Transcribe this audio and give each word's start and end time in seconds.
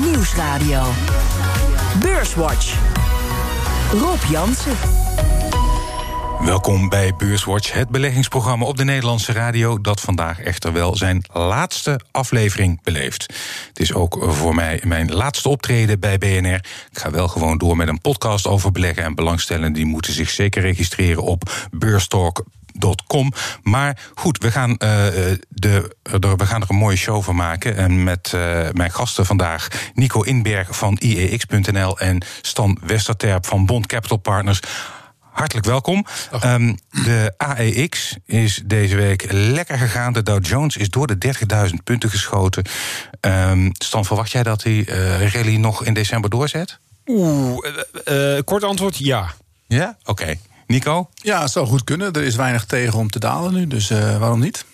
Nieuwsradio. 0.00 0.82
Beurswatch. 2.02 2.74
Rob 3.92 4.22
Jansen. 4.30 4.76
Welkom 6.44 6.88
bij 6.88 7.14
Beurswatch, 7.16 7.72
het 7.72 7.88
beleggingsprogramma 7.88 8.64
op 8.64 8.76
de 8.76 8.84
Nederlandse 8.84 9.32
radio. 9.32 9.80
dat 9.80 10.00
vandaag 10.00 10.40
echter 10.40 10.72
wel 10.72 10.96
zijn 10.96 11.24
laatste 11.32 12.00
aflevering 12.10 12.82
beleeft. 12.82 13.22
Het 13.68 13.80
is 13.80 13.92
ook 13.94 14.24
voor 14.28 14.54
mij 14.54 14.80
mijn 14.84 15.12
laatste 15.12 15.48
optreden 15.48 16.00
bij 16.00 16.18
BNR. 16.18 16.64
Ik 16.90 16.98
ga 16.98 17.10
wel 17.10 17.28
gewoon 17.28 17.58
door 17.58 17.76
met 17.76 17.88
een 17.88 18.00
podcast 18.00 18.46
over 18.46 18.72
beleggen. 18.72 19.04
En 19.04 19.14
belangstellenden 19.14 19.72
die 19.72 19.86
moeten 19.86 20.12
zich 20.12 20.30
zeker 20.30 20.62
registreren 20.62 21.22
op 21.22 21.68
beurstalk.com. 22.72 23.32
Maar 23.62 23.98
goed, 24.14 24.38
we 24.38 24.50
gaan, 24.50 24.70
uh, 24.70 24.76
de, 25.48 25.96
we 26.36 26.46
gaan 26.46 26.62
er 26.62 26.70
een 26.70 26.76
mooie 26.76 26.96
show 26.96 27.22
van 27.22 27.36
maken. 27.36 27.76
En 27.76 28.04
met 28.04 28.32
uh, 28.34 28.68
mijn 28.72 28.90
gasten 28.90 29.26
vandaag 29.26 29.68
Nico 29.94 30.22
Inberg 30.22 30.76
van 30.76 30.96
IEX.nl 31.00 31.98
en 31.98 32.24
Stan 32.42 32.78
Westerterp 32.82 33.46
van 33.46 33.66
Bond 33.66 33.86
Capital 33.86 34.16
Partners. 34.16 34.60
Hartelijk 35.18 35.66
welkom. 35.66 36.06
Um, 36.44 36.78
de 37.04 37.34
AEX 37.36 38.16
is 38.26 38.62
deze 38.64 38.96
week 38.96 39.32
lekker 39.32 39.78
gegaan. 39.78 40.12
De 40.12 40.22
Dow 40.22 40.44
Jones 40.44 40.76
is 40.76 40.88
door 40.88 41.06
de 41.06 41.34
30.000 41.70 41.74
punten 41.84 42.10
geschoten. 42.10 42.64
Um, 43.20 43.70
Stan, 43.72 44.04
verwacht 44.04 44.30
jij 44.30 44.42
dat 44.42 44.62
die 44.62 44.86
uh, 44.86 45.32
rally 45.32 45.56
nog 45.56 45.84
in 45.84 45.94
december 45.94 46.30
doorzet? 46.30 46.78
Oeh, 47.06 47.58
kort 48.44 48.64
antwoord 48.64 48.98
ja. 48.98 49.34
Ja? 49.66 49.96
Oké. 50.04 50.22
Okay. 50.22 50.38
Nico? 50.72 51.08
Ja, 51.14 51.40
het 51.40 51.50
zou 51.50 51.66
goed 51.66 51.84
kunnen. 51.84 52.12
Er 52.12 52.22
is 52.22 52.36
weinig 52.36 52.64
tegen 52.64 52.98
om 52.98 53.10
te 53.10 53.18
dalen 53.18 53.54
nu, 53.54 53.66
dus 53.66 53.88
waarom 54.18 54.40
niet? 54.40 54.64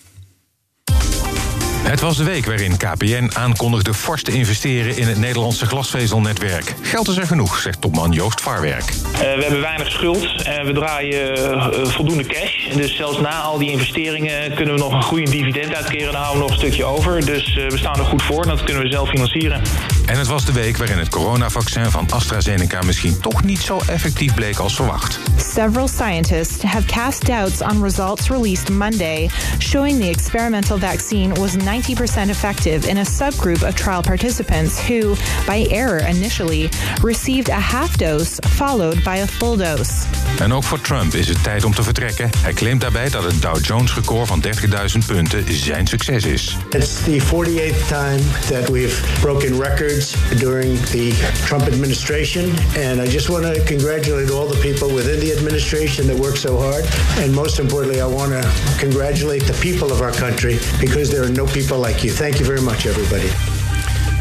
Het 1.89 1.99
was 1.99 2.17
de 2.17 2.23
week 2.23 2.45
waarin 2.45 2.77
KPN 2.77 3.29
aankondigde 3.33 3.93
fors 3.93 4.23
te 4.23 4.31
investeren 4.31 4.97
in 4.97 5.07
het 5.07 5.17
Nederlandse 5.17 5.65
glasvezelnetwerk. 5.65 6.75
Geld 6.81 7.07
is 7.07 7.17
er 7.17 7.27
genoeg, 7.27 7.59
zegt 7.59 7.81
topman 7.81 8.11
Joost 8.11 8.41
Vaarwerk. 8.41 8.93
Uh, 9.13 9.19
we 9.19 9.41
hebben 9.41 9.61
weinig 9.61 9.91
schuld 9.91 10.41
en 10.43 10.65
we 10.65 10.73
draaien 10.73 11.39
uh, 11.39 11.85
voldoende 11.85 12.23
cash. 12.23 12.73
Dus 12.75 12.95
zelfs 12.95 13.19
na 13.19 13.41
al 13.41 13.57
die 13.57 13.71
investeringen 13.71 14.53
kunnen 14.53 14.73
we 14.73 14.79
nog 14.79 14.93
een 14.93 15.03
goede 15.03 15.31
dividend 15.31 15.75
uitkeren. 15.75 16.11
Dan 16.11 16.21
houden 16.21 16.43
we 16.43 16.49
nog 16.49 16.51
een 16.51 16.67
stukje 16.67 16.85
over. 16.85 17.25
Dus 17.25 17.57
uh, 17.57 17.69
we 17.69 17.77
staan 17.77 17.99
er 17.99 18.05
goed 18.05 18.23
voor 18.23 18.41
en 18.41 18.49
dat 18.49 18.63
kunnen 18.63 18.83
we 18.83 18.89
zelf 18.89 19.09
financieren. 19.09 19.61
En 20.09 20.17
het 20.17 20.27
was 20.27 20.45
de 20.45 20.51
week 20.51 20.77
waarin 20.77 20.97
het 20.97 21.09
coronavaccin 21.09 21.91
van 21.91 22.11
AstraZeneca 22.11 22.81
misschien 22.81 23.19
toch 23.19 23.43
niet 23.43 23.59
zo 23.59 23.79
effectief 23.87 24.33
bleek 24.33 24.57
als 24.57 24.75
verwacht. 24.75 25.19
Several 25.53 25.87
scientists 25.87 26.63
have 26.63 26.85
cast 26.85 27.25
doubts 27.25 27.61
on 27.61 27.83
results 27.83 28.29
released 28.29 28.69
Monday 28.69 29.29
showing 29.59 29.99
the 30.01 30.09
experimental 30.09 30.77
vaccine 30.77 31.33
was 31.33 31.55
90% 31.55 32.29
effective 32.29 32.89
in 32.89 32.97
a 32.97 33.03
subgroup 33.03 33.63
of 33.67 33.73
trial 33.73 34.01
participants 34.01 34.87
who, 34.87 35.15
by 35.45 35.67
error 35.71 36.07
initially, 36.07 36.69
received 37.01 37.49
a 37.49 37.59
half 37.59 37.97
dose 37.97 38.39
followed 38.47 39.03
by 39.03 39.17
a 39.17 39.27
full 39.27 39.57
dose. 39.57 39.93
En 40.39 40.53
ook 40.53 40.63
voor 40.63 40.81
Trump 40.81 41.13
is 41.13 41.27
het 41.27 41.43
tijd 41.43 41.63
om 41.63 41.73
te 41.73 41.83
vertrekken. 41.83 42.29
Hij 42.37 42.53
claimt 42.53 42.81
daarbij 42.81 43.09
dat 43.09 43.23
het 43.23 43.41
Dow 43.41 43.65
Jones 43.65 43.95
record 43.95 44.27
van 44.27 44.43
30.000 44.43 45.05
punten 45.05 45.43
zijn 45.53 45.87
succes 45.87 46.23
is. 46.23 46.57
It's 46.69 47.03
the 47.03 47.19
48th 47.19 47.87
time 47.87 48.21
that 48.49 48.69
we've 48.69 49.19
broken 49.21 49.61
records 49.61 49.98
during 50.37 50.75
the 50.93 51.11
Trump 51.45 51.65
administration 51.65 52.55
and 52.77 53.01
I 53.01 53.07
just 53.07 53.29
want 53.29 53.43
to 53.45 53.63
congratulate 53.65 54.31
all 54.31 54.47
the 54.47 54.59
people 54.61 54.93
within 54.93 55.19
the 55.19 55.31
administration 55.31 56.07
that 56.07 56.17
worked 56.17 56.39
so 56.39 56.57
hard 56.57 56.85
and 57.17 57.33
most 57.33 57.59
importantly 57.59 58.01
I 58.01 58.07
want 58.07 58.31
to 58.31 58.43
congratulate 58.79 59.43
the 59.43 59.57
people 59.61 59.91
of 59.91 60.01
our 60.01 60.11
country 60.11 60.59
because 60.79 61.09
there 61.09 61.23
are 61.23 61.29
no 61.29 61.45
people 61.47 61.79
like 61.79 62.03
you. 62.03 62.11
Thank 62.11 62.39
you 62.39 62.45
very 62.45 62.61
much, 62.61 62.85
everybody. 62.85 63.29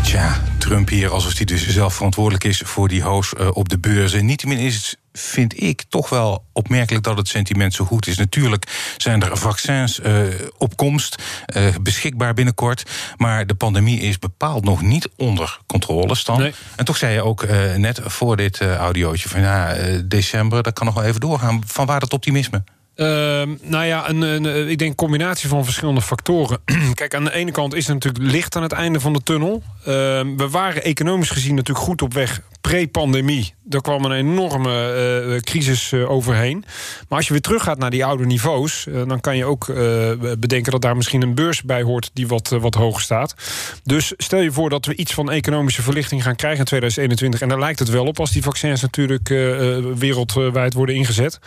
Tja, 0.02 0.47
Trump 0.68 0.88
hier 0.88 1.10
alsof 1.10 1.36
hij 1.36 1.44
dus 1.44 1.68
zelf 1.68 1.94
verantwoordelijk 1.94 2.44
is 2.44 2.62
voor 2.64 2.88
die 2.88 3.02
hoos 3.02 3.32
uh, 3.40 3.48
op 3.52 3.68
de 3.68 3.78
beurzen. 3.78 4.26
Niettemin 4.26 4.58
is 4.58 4.74
het, 4.74 4.98
vind 5.12 5.62
ik, 5.62 5.84
toch 5.88 6.08
wel 6.08 6.44
opmerkelijk 6.52 7.04
dat 7.04 7.16
het 7.16 7.28
sentiment 7.28 7.74
zo 7.74 7.84
goed 7.84 8.06
is. 8.06 8.16
Natuurlijk 8.16 8.94
zijn 8.96 9.22
er 9.22 9.36
vaccins 9.36 10.00
uh, 10.00 10.22
op 10.58 10.76
komst, 10.76 11.22
uh, 11.56 11.74
beschikbaar 11.80 12.34
binnenkort. 12.34 12.90
Maar 13.16 13.46
de 13.46 13.54
pandemie 13.54 14.00
is 14.00 14.18
bepaald 14.18 14.64
nog 14.64 14.82
niet 14.82 15.08
onder 15.16 15.58
controle 15.66 16.14
stand. 16.14 16.38
Nee. 16.38 16.52
En 16.76 16.84
toch 16.84 16.96
zei 16.96 17.14
je 17.14 17.22
ook 17.22 17.46
net 17.76 18.00
voor 18.04 18.36
dit 18.36 18.60
audiootje 18.60 19.28
van 19.28 19.40
ja, 19.40 19.74
december, 20.04 20.62
dat 20.62 20.72
kan 20.72 20.86
nog 20.86 20.94
wel 20.94 21.04
even 21.04 21.20
doorgaan. 21.20 21.62
Van 21.66 21.86
waar 21.86 22.00
dat 22.00 22.12
optimisme? 22.12 22.62
Uh, 23.00 23.06
nou 23.62 23.84
ja, 23.84 24.08
een, 24.08 24.22
een, 24.22 24.68
ik 24.68 24.78
denk 24.78 24.96
combinatie 24.96 25.48
van 25.48 25.64
verschillende 25.64 26.02
factoren. 26.02 26.58
Kijk, 26.94 27.14
aan 27.14 27.24
de 27.24 27.34
ene 27.34 27.50
kant 27.50 27.74
is 27.74 27.86
het 27.86 27.94
natuurlijk 27.94 28.32
licht 28.32 28.56
aan 28.56 28.62
het 28.62 28.72
einde 28.72 29.00
van 29.00 29.12
de 29.12 29.22
tunnel. 29.22 29.62
Uh, 29.80 29.84
we 30.36 30.48
waren 30.50 30.82
economisch 30.82 31.30
gezien 31.30 31.54
natuurlijk 31.54 31.86
goed 31.86 32.02
op 32.02 32.14
weg 32.14 32.40
pre-pandemie. 32.60 33.54
Daar 33.62 33.80
kwam 33.80 34.04
een 34.04 34.12
enorme 34.12 35.24
uh, 35.26 35.40
crisis 35.40 35.92
uh, 35.92 36.10
overheen. 36.10 36.64
Maar 37.08 37.18
als 37.18 37.26
je 37.26 37.32
weer 37.32 37.42
teruggaat 37.42 37.78
naar 37.78 37.90
die 37.90 38.04
oude 38.04 38.26
niveaus... 38.26 38.86
Uh, 38.88 39.02
dan 39.08 39.20
kan 39.20 39.36
je 39.36 39.44
ook 39.44 39.66
bedenken 40.38 40.72
dat 40.72 40.82
daar 40.82 40.96
misschien 40.96 41.22
een 41.22 41.34
beurs 41.34 41.62
bij 41.62 41.82
hoort... 41.82 42.10
die 42.12 42.28
wat, 42.28 42.48
wat 42.48 42.74
hoger 42.74 43.02
staat. 43.02 43.34
Dus 43.84 44.12
stel 44.16 44.40
je 44.40 44.52
voor 44.52 44.70
dat 44.70 44.86
we 44.86 44.96
iets 44.96 45.14
van 45.14 45.30
economische 45.30 45.82
verlichting 45.82 46.22
gaan 46.22 46.36
krijgen 46.36 46.58
in 46.58 46.64
2021. 46.64 47.40
En 47.40 47.48
daar 47.48 47.58
lijkt 47.58 47.78
het 47.78 47.88
wel 47.88 48.06
op 48.06 48.20
als 48.20 48.30
die 48.30 48.42
vaccins 48.42 48.80
natuurlijk 48.80 49.28
wereldwijd 49.98 50.74
worden 50.74 50.94
ingezet. 50.94 51.38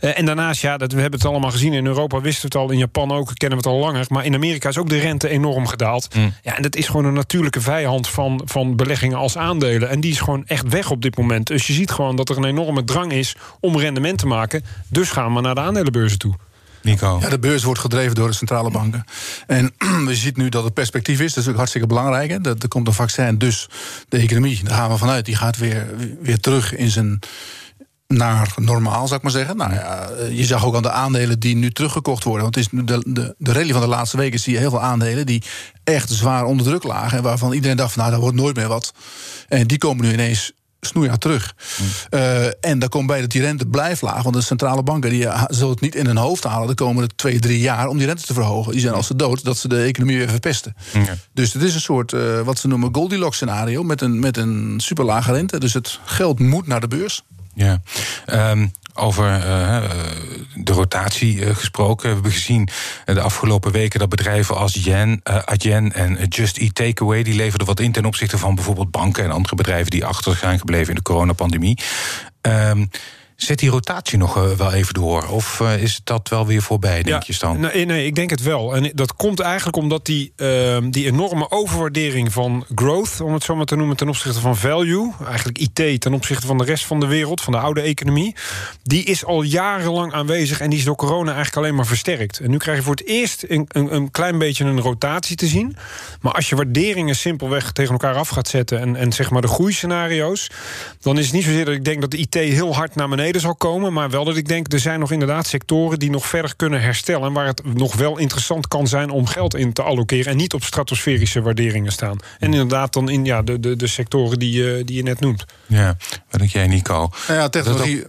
en 0.00 0.24
daarnaast, 0.24 0.60
ja, 0.60 0.76
dat, 0.76 0.92
we 0.92 1.00
hebben 1.00 1.20
het 1.20 1.28
allemaal 1.28 1.50
gezien 1.50 1.72
in 1.72 1.86
Europa... 1.86 2.20
wisten 2.20 2.50
we 2.50 2.58
het 2.58 2.66
al, 2.66 2.72
in 2.72 2.78
Japan 2.78 3.12
ook, 3.12 3.30
kennen 3.34 3.58
we 3.58 3.68
het 3.68 3.74
al 3.74 3.80
langer. 3.80 4.06
Maar 4.08 4.24
in 4.24 4.34
Amerika 4.34 4.68
is 4.68 4.78
ook 4.78 4.88
de 4.88 4.98
rente 4.98 5.28
enorm 5.28 5.66
gedaald. 5.66 6.14
Mm. 6.14 6.32
Ja, 6.42 6.56
en 6.56 6.62
dat 6.62 6.76
is 6.76 6.86
gewoon 6.86 7.04
een 7.04 7.14
natuurlijke 7.14 7.60
vijand 7.60 8.08
van, 8.08 8.42
van 8.44 8.76
beleggingen 8.76 9.18
als 9.18 9.36
aandelen. 9.36 9.88
En 9.88 10.00
die 10.00 10.10
is 10.10 10.20
gewoon 10.20 10.46
echt 10.46 10.57
weg 10.60 10.90
op 10.90 11.02
dit 11.02 11.16
moment. 11.16 11.46
Dus 11.46 11.66
je 11.66 11.72
ziet 11.72 11.90
gewoon 11.90 12.16
dat 12.16 12.28
er 12.28 12.36
een 12.36 12.44
enorme 12.44 12.84
drang 12.84 13.12
is 13.12 13.36
om 13.60 13.78
rendement 13.78 14.18
te 14.18 14.26
maken. 14.26 14.64
Dus 14.88 15.10
gaan 15.10 15.34
we 15.34 15.40
naar 15.40 15.54
de 15.54 15.60
aandelenbeurzen 15.60 16.18
toe. 16.18 16.34
Nico. 16.82 17.18
Ja, 17.20 17.28
de 17.28 17.38
beurs 17.38 17.62
wordt 17.62 17.80
gedreven 17.80 18.14
door 18.14 18.28
de 18.28 18.34
centrale 18.34 18.70
banken. 18.70 19.04
En 19.46 19.74
we 20.06 20.14
zien 20.14 20.32
nu 20.36 20.48
dat 20.48 20.64
het 20.64 20.74
perspectief 20.74 21.20
is. 21.20 21.34
Dat 21.34 21.44
is 21.44 21.50
ook 21.50 21.56
hartstikke 21.56 21.86
belangrijk. 21.86 22.30
Hè. 22.30 22.38
Er 22.44 22.68
komt 22.68 22.86
een 22.86 22.92
vaccin, 22.92 23.38
dus 23.38 23.68
de 24.08 24.18
economie, 24.18 24.64
daar 24.64 24.74
gaan 24.74 24.90
we 24.90 24.96
vanuit. 24.96 25.24
Die 25.24 25.36
gaat 25.36 25.56
weer, 25.56 25.86
weer 26.22 26.40
terug 26.40 26.76
in 26.76 26.90
zijn 26.90 27.18
naar 28.08 28.54
normaal, 28.56 29.06
zou 29.06 29.16
ik 29.16 29.22
maar 29.22 29.32
zeggen. 29.32 29.56
Nou 29.56 29.72
ja, 29.72 30.08
je 30.30 30.44
zag 30.44 30.64
ook 30.64 30.76
aan 30.76 30.82
de 30.82 30.90
aandelen 30.90 31.40
die 31.40 31.56
nu 31.56 31.70
teruggekocht 31.70 32.24
worden. 32.24 32.42
Want 32.42 32.54
het 32.54 32.64
is 32.64 32.80
de, 32.84 33.02
de, 33.06 33.34
de 33.38 33.52
rally 33.52 33.72
van 33.72 33.80
de 33.80 33.86
laatste 33.86 34.16
weken 34.16 34.40
zie 34.40 34.52
je 34.52 34.58
heel 34.58 34.70
veel 34.70 34.82
aandelen 34.82 35.26
die 35.26 35.42
echt 35.84 36.10
zwaar 36.10 36.44
onder 36.44 36.66
druk 36.66 36.82
lagen. 36.82 37.18
En 37.18 37.24
waarvan 37.24 37.52
iedereen 37.52 37.76
dacht: 37.76 37.92
van, 37.92 38.00
nou, 38.00 38.12
daar 38.12 38.20
wordt 38.20 38.36
nooit 38.36 38.56
meer 38.56 38.68
wat. 38.68 38.92
En 39.48 39.66
die 39.66 39.78
komen 39.78 40.04
nu 40.04 40.12
ineens 40.12 40.52
snoeihard 40.80 41.20
terug. 41.20 41.54
Mm. 41.80 41.86
Uh, 42.10 42.46
en 42.60 42.78
daar 42.78 42.88
komt 42.88 43.06
bij 43.06 43.20
dat 43.20 43.30
die 43.30 43.40
rente 43.40 43.66
blijft 43.66 44.02
laag. 44.02 44.22
Want 44.22 44.34
de 44.34 44.40
centrale 44.40 44.82
banken 44.82 45.10
die 45.10 45.26
zullen 45.48 45.70
het 45.70 45.80
niet 45.80 45.94
in 45.94 46.06
hun 46.06 46.16
hoofd 46.16 46.44
halen 46.44 46.68
de 46.68 46.74
komende 46.74 47.08
twee, 47.16 47.38
drie 47.38 47.60
jaar 47.60 47.88
om 47.88 47.98
die 47.98 48.06
rente 48.06 48.22
te 48.22 48.34
verhogen. 48.34 48.72
Die 48.72 48.80
zijn 48.80 48.94
als 48.94 49.06
ze 49.06 49.16
dood 49.16 49.44
dat 49.44 49.58
ze 49.58 49.68
de 49.68 49.82
economie 49.82 50.18
weer 50.18 50.28
verpesten. 50.28 50.74
Mm. 50.94 51.06
Dus 51.32 51.52
het 51.52 51.62
is 51.62 51.74
een 51.74 51.80
soort 51.80 52.12
uh, 52.12 52.40
wat 52.40 52.58
ze 52.58 52.68
noemen 52.68 52.94
Goldilocks 52.94 53.36
scenario 53.36 53.82
met 53.82 54.00
een, 54.00 54.18
met 54.18 54.36
een 54.36 54.74
super 54.76 55.04
lage 55.04 55.32
rente. 55.32 55.58
Dus 55.58 55.74
het 55.74 55.98
geld 56.04 56.38
moet 56.38 56.66
naar 56.66 56.80
de 56.80 56.88
beurs. 56.88 57.22
Ja. 57.58 57.80
Um, 58.50 58.72
over 58.94 59.46
uh, 59.46 59.90
de 60.54 60.72
rotatie 60.72 61.36
uh, 61.36 61.54
gesproken. 61.54 62.08
We 62.08 62.14
hebben 62.14 62.32
gezien 62.32 62.68
de 63.04 63.20
afgelopen 63.20 63.72
weken 63.72 63.98
dat 63.98 64.08
bedrijven 64.08 64.56
als 64.56 64.74
Yen, 64.74 65.20
uh, 65.30 65.38
Adyen 65.44 65.92
en 65.92 66.26
Just 66.28 66.56
Eat 66.56 66.74
Takeaway... 66.74 67.22
die 67.22 67.34
leverden 67.34 67.66
wat 67.66 67.80
in 67.80 67.92
ten 67.92 68.04
opzichte 68.04 68.38
van 68.38 68.54
bijvoorbeeld 68.54 68.90
banken... 68.90 69.24
en 69.24 69.30
andere 69.30 69.54
bedrijven 69.54 69.90
die 69.90 70.04
achter 70.04 70.36
zijn 70.36 70.58
gebleven 70.58 70.88
in 70.88 70.94
de 70.94 71.02
coronapandemie. 71.02 71.78
Um, 72.42 72.90
Zet 73.38 73.58
die 73.58 73.70
rotatie 73.70 74.18
nog 74.18 74.36
uh, 74.36 74.50
wel 74.50 74.72
even 74.72 74.94
door? 74.94 75.28
Of 75.28 75.60
uh, 75.60 75.82
is 75.82 76.00
dat 76.04 76.28
wel 76.28 76.46
weer 76.46 76.62
voorbij, 76.62 77.02
denk 77.02 77.06
ja, 77.06 77.22
je, 77.26 77.32
Stan? 77.32 77.60
Nee, 77.60 77.84
nee, 77.84 78.06
ik 78.06 78.14
denk 78.14 78.30
het 78.30 78.42
wel. 78.42 78.74
En 78.74 78.90
dat 78.94 79.16
komt 79.16 79.40
eigenlijk 79.40 79.76
omdat 79.76 80.06
die, 80.06 80.32
uh, 80.36 80.76
die 80.90 81.06
enorme 81.06 81.50
overwaardering 81.50 82.32
van 82.32 82.66
growth... 82.74 83.20
om 83.20 83.32
het 83.32 83.42
zo 83.42 83.56
maar 83.56 83.64
te 83.64 83.76
noemen, 83.76 83.96
ten 83.96 84.08
opzichte 84.08 84.40
van 84.40 84.56
value... 84.56 85.12
eigenlijk 85.26 85.58
IT 85.58 86.00
ten 86.00 86.12
opzichte 86.14 86.46
van 86.46 86.58
de 86.58 86.64
rest 86.64 86.84
van 86.84 87.00
de 87.00 87.06
wereld... 87.06 87.40
van 87.40 87.52
de 87.52 87.58
oude 87.58 87.80
economie... 87.80 88.34
die 88.82 89.04
is 89.04 89.24
al 89.24 89.42
jarenlang 89.42 90.12
aanwezig... 90.12 90.60
en 90.60 90.70
die 90.70 90.78
is 90.78 90.84
door 90.84 90.96
corona 90.96 91.34
eigenlijk 91.34 91.56
alleen 91.56 91.74
maar 91.74 91.86
versterkt. 91.86 92.38
En 92.38 92.50
nu 92.50 92.56
krijg 92.56 92.76
je 92.78 92.84
voor 92.84 92.94
het 92.94 93.06
eerst 93.06 93.44
een, 93.48 93.64
een, 93.68 93.94
een 93.94 94.10
klein 94.10 94.38
beetje 94.38 94.64
een 94.64 94.80
rotatie 94.80 95.36
te 95.36 95.46
zien. 95.46 95.76
Maar 96.20 96.32
als 96.32 96.48
je 96.48 96.56
waarderingen 96.56 97.16
simpelweg 97.16 97.72
tegen 97.72 97.92
elkaar 97.92 98.14
af 98.14 98.28
gaat 98.28 98.48
zetten... 98.48 98.80
en, 98.80 98.96
en 98.96 99.12
zeg 99.12 99.30
maar 99.30 99.42
de 99.42 99.48
groeiscenario's... 99.48 100.50
dan 101.00 101.18
is 101.18 101.24
het 101.24 101.34
niet 101.34 101.44
zozeer 101.44 101.64
dat 101.64 101.74
ik 101.74 101.84
denk 101.84 102.00
dat 102.00 102.10
de 102.10 102.16
IT 102.16 102.34
heel 102.34 102.74
hard 102.74 102.94
naar 102.94 103.08
beneden 103.08 103.26
zal 103.36 103.54
komen. 103.54 103.92
Maar 103.92 104.10
wel 104.10 104.24
dat 104.24 104.36
ik 104.36 104.48
denk, 104.48 104.72
er 104.72 104.78
zijn 104.78 105.00
nog 105.00 105.12
inderdaad 105.12 105.46
sectoren 105.46 105.98
die 105.98 106.10
nog 106.10 106.26
verder 106.26 106.56
kunnen 106.56 106.80
herstellen. 106.80 107.32
Waar 107.32 107.46
het 107.46 107.74
nog 107.74 107.94
wel 107.94 108.18
interessant 108.18 108.68
kan 108.68 108.86
zijn 108.86 109.10
om 109.10 109.26
geld 109.26 109.54
in 109.54 109.72
te 109.72 109.82
allokeren. 109.82 110.30
En 110.32 110.36
niet 110.36 110.54
op 110.54 110.64
stratosferische 110.64 111.42
waarderingen 111.42 111.92
staan. 111.92 112.18
En 112.38 112.52
inderdaad 112.52 112.92
dan 112.92 113.08
in 113.08 113.24
ja, 113.24 113.42
de, 113.42 113.60
de, 113.60 113.76
de 113.76 113.86
sectoren 113.86 114.38
die, 114.38 114.62
uh, 114.62 114.84
die 114.84 114.96
je 114.96 115.02
net 115.02 115.20
noemt. 115.20 115.44
Ja, 115.66 115.96
wat 116.30 116.40
denk 116.40 116.52
jij, 116.52 116.66
Nico? 116.66 117.10
Nou 117.26 117.40
ja, 117.40 117.48
technologie 117.48 118.04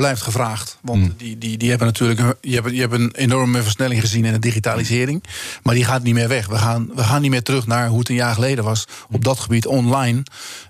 blijft 0.00 0.22
gevraagd. 0.22 0.78
Want 0.82 1.18
die, 1.18 1.38
die, 1.38 1.56
die 1.58 1.68
hebben 1.68 1.86
natuurlijk 1.86 2.20
een, 2.20 2.34
je 2.40 2.54
hebt, 2.54 2.70
je 2.70 2.80
hebt 2.80 2.92
een 2.92 3.10
enorme 3.14 3.62
versnelling 3.62 4.00
gezien 4.00 4.24
in 4.24 4.32
de 4.32 4.38
digitalisering. 4.38 5.24
Maar 5.62 5.74
die 5.74 5.84
gaat 5.84 6.02
niet 6.02 6.14
meer 6.14 6.28
weg. 6.28 6.46
We 6.46 6.56
gaan, 6.56 6.90
we 6.94 7.02
gaan 7.02 7.22
niet 7.22 7.30
meer 7.30 7.42
terug 7.42 7.66
naar 7.66 7.88
hoe 7.88 7.98
het 7.98 8.08
een 8.08 8.14
jaar 8.14 8.34
geleden 8.34 8.64
was. 8.64 8.86
Op 9.10 9.24
dat 9.24 9.38
gebied 9.38 9.66
online. 9.66 10.22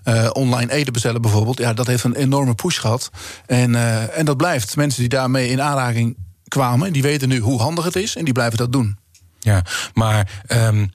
Uh, 0.05 0.29
online 0.33 0.71
eten 0.71 0.93
bestellen 0.93 1.21
bijvoorbeeld. 1.21 1.57
Ja, 1.57 1.73
dat 1.73 1.87
heeft 1.87 2.03
een 2.03 2.15
enorme 2.15 2.55
push 2.55 2.79
gehad. 2.79 3.09
En, 3.45 3.71
uh, 3.73 4.17
en 4.17 4.25
dat 4.25 4.37
blijft. 4.37 4.75
Mensen 4.75 4.99
die 4.99 5.09
daarmee 5.09 5.49
in 5.49 5.61
aanraking 5.61 6.17
kwamen, 6.47 6.93
die 6.93 7.01
weten 7.01 7.29
nu 7.29 7.39
hoe 7.39 7.59
handig 7.59 7.85
het 7.85 7.95
is 7.95 8.15
en 8.15 8.25
die 8.25 8.33
blijven 8.33 8.57
dat 8.57 8.71
doen. 8.71 8.97
Ja, 9.43 9.63
maar 9.93 10.43
um, 10.47 10.91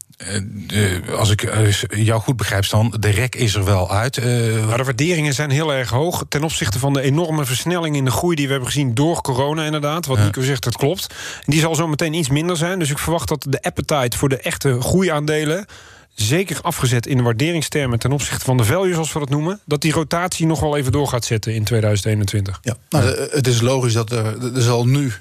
de, 0.66 1.02
als 1.16 1.30
ik 1.30 1.48
jou 1.90 2.20
goed 2.20 2.36
begrijp, 2.36 2.64
Stan, 2.64 2.94
de 3.00 3.10
rek 3.10 3.34
is 3.34 3.54
er 3.54 3.64
wel 3.64 3.90
uit. 3.90 4.16
Uh, 4.16 4.24
maar 4.66 4.76
de 4.76 4.84
waarderingen 4.84 5.34
zijn 5.34 5.50
heel 5.50 5.72
erg 5.72 5.90
hoog 5.90 6.24
ten 6.28 6.44
opzichte 6.44 6.78
van 6.78 6.92
de 6.92 7.00
enorme 7.00 7.44
versnelling 7.44 7.96
in 7.96 8.04
de 8.04 8.10
groei 8.10 8.36
die 8.36 8.44
we 8.46 8.50
hebben 8.50 8.70
gezien 8.70 8.94
door 8.94 9.20
corona, 9.20 9.64
inderdaad. 9.64 10.06
Wat. 10.06 10.18
Nico 10.18 10.42
zegt, 10.42 10.64
dat 10.64 10.76
klopt. 10.76 11.14
Die 11.44 11.60
zal 11.60 11.74
zo 11.74 11.86
meteen 11.86 12.14
iets 12.14 12.28
minder 12.28 12.56
zijn. 12.56 12.78
Dus 12.78 12.90
ik 12.90 12.98
verwacht 12.98 13.28
dat 13.28 13.46
de 13.48 13.62
appetite 13.62 14.16
voor 14.16 14.28
de 14.28 14.38
echte 14.38 14.80
groeiaandelen 14.80 15.66
zeker 16.14 16.60
afgezet 16.60 17.06
in 17.06 17.16
de 17.16 17.22
waarderingstermen 17.22 17.98
ten 17.98 18.12
opzichte 18.12 18.44
van 18.44 18.56
de 18.56 18.64
value, 18.64 18.92
zoals 18.92 19.12
we 19.12 19.18
dat 19.18 19.28
noemen, 19.28 19.60
dat 19.64 19.80
die 19.80 19.92
rotatie 19.92 20.46
nog 20.46 20.60
wel 20.60 20.76
even 20.76 20.92
door 20.92 21.08
gaat 21.08 21.24
zetten 21.24 21.54
in 21.54 21.64
2021. 21.64 22.58
Ja, 22.62 22.76
nou, 22.88 23.04
het 23.30 23.46
is 23.46 23.60
logisch 23.60 23.92
dat 23.92 24.12
er, 24.12 24.54
er 24.54 24.62
zal 24.62 24.86
nu 24.86 25.12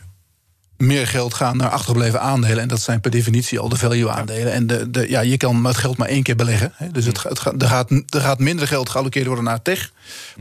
meer 0.77 1.07
geld 1.07 1.33
gaan 1.33 1.57
naar 1.57 1.69
achtergebleven 1.69 2.21
aandelen. 2.21 2.59
En 2.59 2.67
dat 2.67 2.81
zijn 2.81 3.01
per 3.01 3.11
definitie 3.11 3.59
al 3.59 3.69
de 3.69 3.77
value-aandelen. 3.77 4.53
En 4.53 4.67
de, 4.67 4.89
de, 4.89 5.09
ja, 5.09 5.21
je 5.21 5.37
kan 5.37 5.65
het 5.65 5.77
geld 5.77 5.97
maar 5.97 6.07
één 6.07 6.23
keer 6.23 6.35
beleggen. 6.35 6.73
Hè. 6.75 6.91
Dus 6.91 7.05
het, 7.05 7.23
het, 7.23 7.61
er, 7.61 7.67
gaat, 7.67 7.91
er 7.91 8.21
gaat 8.21 8.39
minder 8.39 8.67
geld 8.67 8.89
gealloceerd 8.89 9.25
worden 9.25 9.43
naar 9.43 9.61
tech. 9.61 9.91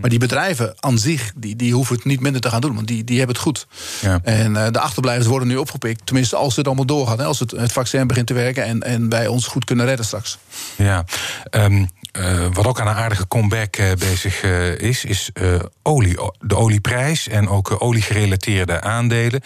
Maar 0.00 0.10
die 0.10 0.18
bedrijven 0.18 0.74
aan 0.80 0.98
zich, 0.98 1.32
die, 1.36 1.56
die 1.56 1.72
hoeven 1.72 1.96
het 1.96 2.04
niet 2.04 2.20
minder 2.20 2.40
te 2.40 2.50
gaan 2.50 2.60
doen. 2.60 2.74
Want 2.74 2.86
die, 2.86 3.04
die 3.04 3.18
hebben 3.18 3.36
het 3.36 3.44
goed. 3.44 3.66
Ja. 4.00 4.20
En 4.22 4.54
uh, 4.54 4.66
de 4.70 4.80
achterblijvers 4.80 5.26
worden 5.26 5.48
nu 5.48 5.56
opgepikt. 5.56 6.06
Tenminste, 6.06 6.36
als 6.36 6.56
het 6.56 6.66
allemaal 6.66 6.86
doorgaat. 6.86 7.18
Hè, 7.18 7.24
als 7.24 7.38
het, 7.38 7.50
het 7.50 7.72
vaccin 7.72 8.06
begint 8.06 8.26
te 8.26 8.34
werken 8.34 8.64
en, 8.64 8.82
en 8.82 9.08
wij 9.08 9.26
ons 9.26 9.46
goed 9.46 9.64
kunnen 9.64 9.86
redden 9.86 10.06
straks. 10.06 10.38
Ja, 10.76 11.04
um, 11.50 11.88
uh, 12.18 12.46
wat 12.52 12.66
ook 12.66 12.80
aan 12.80 12.86
een 12.86 12.94
aardige 12.94 13.28
comeback 13.28 13.76
uh, 13.76 13.92
bezig 13.98 14.42
is, 14.78 15.04
is 15.04 15.30
olie. 15.82 16.16
De 16.40 16.56
olieprijs 16.56 17.28
en 17.28 17.48
ook 17.48 17.82
oliegerelateerde 17.82 18.80
aandelen. 18.80 19.42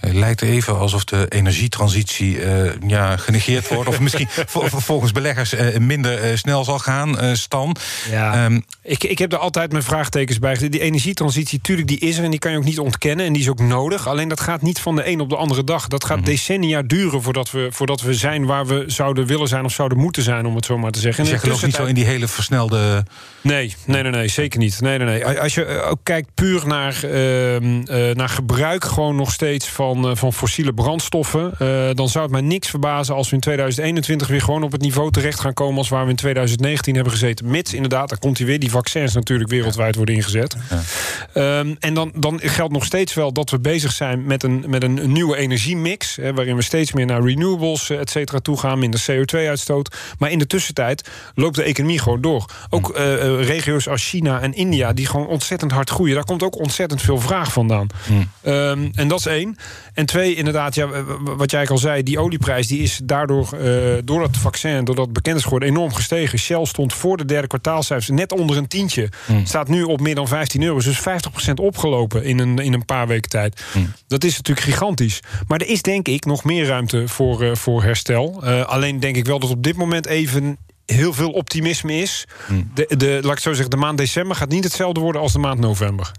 Het 0.00 0.14
lijkt 0.14 0.42
even 0.42 0.78
alsof 0.78 1.04
de 1.04 1.26
energietransitie 1.28 2.40
uh, 2.40 2.70
ja, 2.86 3.16
genegeerd 3.16 3.68
wordt. 3.68 3.88
of 3.88 4.00
misschien 4.00 4.28
volgens 4.88 5.12
beleggers 5.12 5.54
uh, 5.54 5.76
minder 5.76 6.30
uh, 6.30 6.36
snel 6.36 6.64
zal 6.64 6.78
gaan, 6.78 7.36
Stan. 7.36 7.76
Ja, 8.10 8.44
um, 8.44 8.64
ik, 8.82 9.04
ik 9.04 9.18
heb 9.18 9.32
er 9.32 9.38
altijd 9.38 9.72
mijn 9.72 9.84
vraagtekens 9.84 10.38
bij. 10.38 10.54
Die 10.56 10.80
energietransitie, 10.80 11.60
tuurlijk, 11.60 11.88
die 11.88 11.98
is 11.98 12.18
er 12.18 12.24
en 12.24 12.30
die 12.30 12.38
kan 12.38 12.50
je 12.50 12.58
ook 12.58 12.64
niet 12.64 12.78
ontkennen. 12.78 13.26
En 13.26 13.32
die 13.32 13.42
is 13.42 13.48
ook 13.48 13.60
nodig. 13.60 14.08
Alleen 14.08 14.28
dat 14.28 14.40
gaat 14.40 14.62
niet 14.62 14.80
van 14.80 14.96
de 14.96 15.08
een 15.08 15.20
op 15.20 15.28
de 15.28 15.36
andere 15.36 15.64
dag. 15.64 15.88
Dat 15.88 16.04
gaat 16.04 16.16
mm 16.16 16.22
-hmm. 16.22 16.32
decennia 16.32 16.82
duren 16.82 17.22
voordat 17.22 17.50
we, 17.50 17.68
voordat 17.70 18.00
we 18.00 18.14
zijn 18.14 18.46
waar 18.46 18.66
we 18.66 18.84
zouden 18.86 19.26
willen 19.26 19.48
zijn... 19.48 19.64
of 19.64 19.72
zouden 19.72 19.98
moeten 19.98 20.22
zijn, 20.22 20.46
om 20.46 20.54
het 20.56 20.64
zo 20.64 20.78
maar 20.78 20.90
te 20.90 21.00
zeggen. 21.00 21.26
Zeg 21.26 21.40
geloof 21.40 21.64
niet 21.64 21.74
zo 21.74 21.84
in 21.84 21.94
die 21.94 22.04
hele 22.04 22.28
versnelde... 22.28 23.04
Nee, 23.40 23.74
nee, 23.84 24.02
nee, 24.02 24.12
nee 24.12 24.28
zeker 24.28 24.58
niet. 24.58 24.80
Nee, 24.80 24.98
nee, 24.98 25.06
nee. 25.06 25.40
Als 25.40 25.54
je 25.54 25.82
ook 25.82 26.00
kijkt 26.02 26.28
puur 26.34 26.66
naar, 26.66 27.00
naar 28.14 28.28
gebruik 28.28 28.84
gewoon 28.84 29.16
nog 29.16 29.32
steeds 29.32 29.68
van 29.68 29.85
van, 29.94 30.16
van 30.16 30.32
fossiele 30.32 30.74
brandstoffen... 30.74 31.52
Uh, 31.62 31.88
dan 31.94 32.08
zou 32.08 32.24
het 32.24 32.32
mij 32.32 32.40
niks 32.40 32.68
verbazen 32.68 33.14
als 33.14 33.28
we 33.28 33.34
in 33.34 33.40
2021 33.40 34.28
weer 34.28 34.40
gewoon 34.40 34.62
op 34.62 34.72
het 34.72 34.80
niveau 34.80 35.10
terecht 35.10 35.40
gaan 35.40 35.54
komen... 35.54 35.78
als 35.78 35.88
waar 35.88 36.04
we 36.04 36.10
in 36.10 36.16
2019 36.16 36.94
hebben 36.94 37.12
gezeten. 37.12 37.50
Mits 37.50 37.74
inderdaad, 37.74 38.08
dan 38.08 38.18
komt 38.18 38.38
hij 38.38 38.46
weer, 38.46 38.58
die 38.58 38.70
vaccins 38.70 39.14
natuurlijk 39.14 39.50
wereldwijd 39.50 39.94
worden 39.94 40.14
ingezet. 40.14 40.56
Ja. 41.34 41.58
Um, 41.58 41.76
en 41.80 41.94
dan, 41.94 42.12
dan 42.14 42.40
geldt 42.42 42.72
nog 42.72 42.84
steeds 42.84 43.14
wel 43.14 43.32
dat 43.32 43.50
we 43.50 43.58
bezig 43.58 43.92
zijn 43.92 44.24
met 44.24 44.42
een, 44.42 44.64
met 44.68 44.82
een, 44.82 45.12
nieuwe 45.12 45.36
energiemix... 45.36 46.16
Hè, 46.16 46.34
waarin 46.34 46.56
we 46.56 46.62
steeds 46.62 46.92
meer 46.92 47.06
naar 47.06 47.22
renewables, 47.22 47.90
et 47.90 48.10
cetera, 48.10 48.38
toe 48.38 48.58
gaan... 48.58 48.78
minder 48.78 49.04
CO2-uitstoot. 49.10 49.96
Maar 50.18 50.30
in 50.30 50.38
de 50.38 50.46
tussentijd 50.46 51.08
loopt 51.34 51.56
de 51.56 51.62
economie 51.62 51.98
gewoon 51.98 52.20
door. 52.20 52.44
Ook 52.68 52.96
uh, 52.96 53.12
uh, 53.12 53.44
regio's 53.46 53.88
als 53.88 54.08
China 54.08 54.40
en 54.40 54.54
India, 54.54 54.92
die 54.92 55.06
gewoon 55.06 55.26
ontzettend 55.26 55.72
hard 55.72 55.90
groeien... 55.90 56.14
daar 56.14 56.24
komt 56.24 56.42
ook 56.42 56.58
ontzettend 56.58 57.02
veel 57.02 57.20
vraag 57.20 57.52
vandaan. 57.52 57.86
Hmm. 58.06 58.28
Um, 58.52 58.90
en 58.94 59.08
dat 59.08 59.18
is 59.18 59.26
één. 59.26 59.56
En 59.94 60.06
twee, 60.06 60.34
inderdaad, 60.34 60.74
ja, 60.74 60.88
wat 61.36 61.50
jij 61.50 61.68
al 61.68 61.78
zei, 61.78 62.02
die 62.02 62.18
olieprijs 62.18 62.66
die 62.66 62.82
is 62.82 63.00
daardoor, 63.04 63.48
uh, 63.60 63.94
door 64.04 64.22
het 64.22 64.36
vaccin, 64.36 64.84
doordat 64.84 65.12
bekend 65.12 65.36
is 65.36 65.42
geworden, 65.42 65.68
enorm 65.68 65.94
gestegen. 65.94 66.38
Shell 66.38 66.64
stond 66.64 66.94
voor 66.94 67.16
de 67.16 67.24
derde 67.24 67.46
kwartaalcijfers 67.46 68.08
net 68.08 68.32
onder 68.32 68.56
een 68.56 68.68
tientje. 68.68 69.08
Mm. 69.26 69.46
Staat 69.46 69.68
nu 69.68 69.82
op 69.82 70.00
meer 70.00 70.14
dan 70.14 70.28
15 70.28 70.62
euro. 70.62 70.80
Dus 70.80 71.00
50% 71.00 71.02
opgelopen 71.54 72.24
in 72.24 72.38
een, 72.38 72.58
in 72.58 72.72
een 72.72 72.84
paar 72.84 73.06
weken 73.06 73.30
tijd. 73.30 73.62
Mm. 73.74 73.92
Dat 74.06 74.24
is 74.24 74.36
natuurlijk 74.36 74.66
gigantisch. 74.66 75.20
Maar 75.46 75.60
er 75.60 75.68
is 75.68 75.82
denk 75.82 76.08
ik 76.08 76.24
nog 76.24 76.44
meer 76.44 76.66
ruimte 76.66 77.08
voor, 77.08 77.42
uh, 77.42 77.54
voor 77.54 77.82
herstel. 77.82 78.40
Uh, 78.44 78.64
alleen 78.64 79.00
denk 79.00 79.16
ik 79.16 79.26
wel 79.26 79.38
dat 79.38 79.50
op 79.50 79.62
dit 79.62 79.76
moment 79.76 80.06
even 80.06 80.58
heel 80.86 81.12
veel 81.12 81.30
optimisme 81.30 81.96
is. 81.96 82.24
Mm. 82.48 82.70
De, 82.74 82.96
de, 82.96 83.18
laat 83.22 83.32
ik 83.32 83.42
zo 83.42 83.52
zeggen, 83.52 83.70
de 83.70 83.76
maand 83.76 83.98
december 83.98 84.36
gaat 84.36 84.48
niet 84.48 84.64
hetzelfde 84.64 85.00
worden 85.00 85.20
als 85.20 85.32
de 85.32 85.38
maand 85.38 85.58
november. 85.58 86.12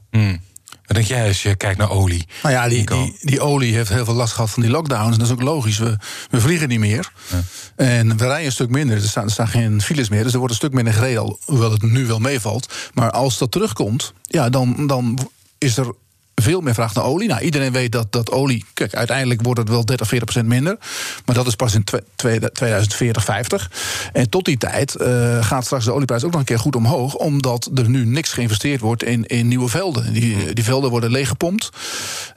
Wat 0.87 0.95
denk 0.95 1.07
jij 1.07 1.27
als 1.27 1.43
je 1.43 1.55
kijkt 1.55 1.77
naar 1.77 1.89
olie? 1.89 2.27
Nou 2.43 2.53
ja, 2.53 2.67
die, 2.67 2.85
die, 2.85 3.17
die, 3.21 3.41
olie 3.41 3.73
heeft 3.75 3.89
heel 3.89 4.05
veel 4.05 4.13
last 4.13 4.33
gehad 4.33 4.49
van 4.49 4.61
die 4.61 4.71
lockdowns. 4.71 5.13
En 5.13 5.19
dat 5.19 5.27
is 5.27 5.33
ook 5.33 5.41
logisch. 5.41 5.77
We, 5.77 5.97
we 6.29 6.41
vliegen 6.41 6.67
niet 6.67 6.79
meer. 6.79 7.11
Ja. 7.27 7.41
En 7.75 8.17
we 8.17 8.25
rijden 8.25 8.45
een 8.45 8.51
stuk 8.51 8.69
minder. 8.69 8.95
Er 8.95 9.01
staan, 9.01 9.23
er 9.23 9.31
staan 9.31 9.47
geen 9.47 9.81
files 9.81 10.09
meer. 10.09 10.23
Dus 10.23 10.31
er 10.31 10.37
wordt 10.37 10.53
een 10.53 10.59
stuk 10.59 10.73
minder 10.73 10.93
gereden. 10.93 11.37
Hoewel 11.45 11.71
het 11.71 11.81
nu 11.81 12.05
wel 12.05 12.19
meevalt. 12.19 12.73
Maar 12.93 13.11
als 13.11 13.37
dat 13.37 13.51
terugkomt, 13.51 14.13
ja, 14.21 14.49
dan, 14.49 14.87
dan 14.87 15.29
is 15.57 15.77
er 15.77 15.93
veel 16.41 16.61
meer 16.61 16.73
vraag 16.73 16.93
naar 16.93 17.03
olie. 17.03 17.27
Nou, 17.27 17.41
iedereen 17.41 17.71
weet 17.71 17.91
dat, 17.91 18.11
dat 18.11 18.31
olie. 18.31 18.65
Kijk, 18.73 18.95
uiteindelijk 18.95 19.41
wordt 19.41 19.59
het 19.59 19.69
wel 19.69 19.85
30, 19.85 20.07
40 20.07 20.29
procent 20.29 20.47
minder. 20.53 20.77
Maar 21.25 21.35
dat 21.35 21.47
is 21.47 21.55
pas 21.55 21.73
in 21.73 21.83
2040, 22.15 23.23
50. 23.23 23.71
En 24.13 24.29
tot 24.29 24.45
die 24.45 24.57
tijd 24.57 24.95
uh, 25.01 25.43
gaat 25.43 25.65
straks 25.65 25.85
de 25.85 25.93
olieprijs 25.93 26.23
ook 26.23 26.31
nog 26.31 26.39
een 26.39 26.45
keer 26.45 26.59
goed 26.59 26.75
omhoog. 26.75 27.15
Omdat 27.15 27.69
er 27.75 27.89
nu 27.89 28.05
niks 28.05 28.31
geïnvesteerd 28.31 28.81
wordt 28.81 29.03
in, 29.03 29.25
in 29.25 29.47
nieuwe 29.47 29.69
velden. 29.69 30.13
Die, 30.13 30.53
die 30.53 30.63
velden 30.63 30.89
worden 30.89 31.11
leeggepompt. 31.11 31.69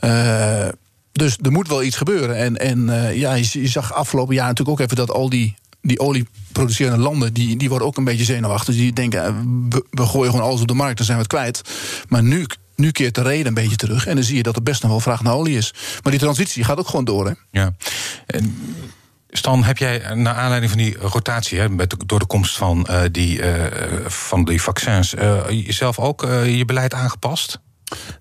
Uh, 0.01 0.69
dus 1.13 1.37
er 1.43 1.53
moet 1.53 1.69
wel 1.69 1.83
iets 1.83 1.97
gebeuren. 1.97 2.37
En, 2.37 2.57
en 2.57 2.89
uh, 2.89 3.17
ja, 3.17 3.35
je, 3.35 3.61
je 3.61 3.69
zag 3.69 3.95
afgelopen 3.95 4.35
jaar 4.35 4.49
natuurlijk 4.49 4.81
ook 4.81 4.85
even 4.85 4.97
dat 4.97 5.11
al 5.11 5.29
die 5.29 5.55
die 5.83 6.01
olieproducerende 6.01 7.03
landen, 7.03 7.33
die, 7.33 7.57
die 7.57 7.69
worden 7.69 7.87
ook 7.87 7.97
een 7.97 8.05
beetje 8.05 8.25
zenuwachtig. 8.25 8.75
Die 8.75 8.93
denken, 8.93 9.23
we, 9.69 9.85
we 9.91 10.07
gooien 10.07 10.31
gewoon 10.31 10.47
alles 10.47 10.61
op 10.61 10.69
de 10.69 10.75
markt, 10.75 10.97
dan 10.97 11.07
zijn 11.07 11.19
we 11.19 11.25
het 11.25 11.33
kwijt. 11.33 11.63
Maar 12.09 12.23
nu 12.23 12.47
nu 12.81 12.91
keert 12.91 13.15
de 13.15 13.23
reden 13.23 13.47
een 13.47 13.55
beetje 13.55 13.77
terug. 13.77 14.07
En 14.07 14.15
dan 14.15 14.25
zie 14.25 14.37
je 14.37 14.43
dat 14.43 14.57
er 14.57 14.63
best 14.63 14.83
nog 14.83 14.91
wel 14.91 15.01
vraag 15.01 15.23
naar 15.23 15.35
olie 15.35 15.57
is. 15.57 15.75
Maar 16.03 16.13
die 16.13 16.21
transitie 16.21 16.65
gaat 16.65 16.79
ook 16.79 16.89
gewoon 16.89 17.05
door. 17.05 17.27
Hè? 17.27 17.33
Ja. 17.51 17.75
En 18.27 18.57
Stan, 19.31 19.65
heb 19.65 19.79
jij 19.79 20.15
naar 20.15 20.35
aanleiding 20.35 20.73
van 20.73 20.81
die 20.81 20.97
rotatie, 20.99 21.59
hè, 21.59 21.69
met, 21.69 21.95
door 22.07 22.19
de 22.19 22.27
komst 22.27 22.57
van, 22.57 22.87
uh, 22.91 23.03
die, 23.11 23.43
uh, 23.43 23.65
van 24.07 24.45
die 24.45 24.63
vaccins, 24.63 25.15
uh, 25.15 25.49
jezelf 25.49 25.99
ook 25.99 26.23
je 26.45 26.65
beleid 26.67 26.95
aangepast? 26.95 27.61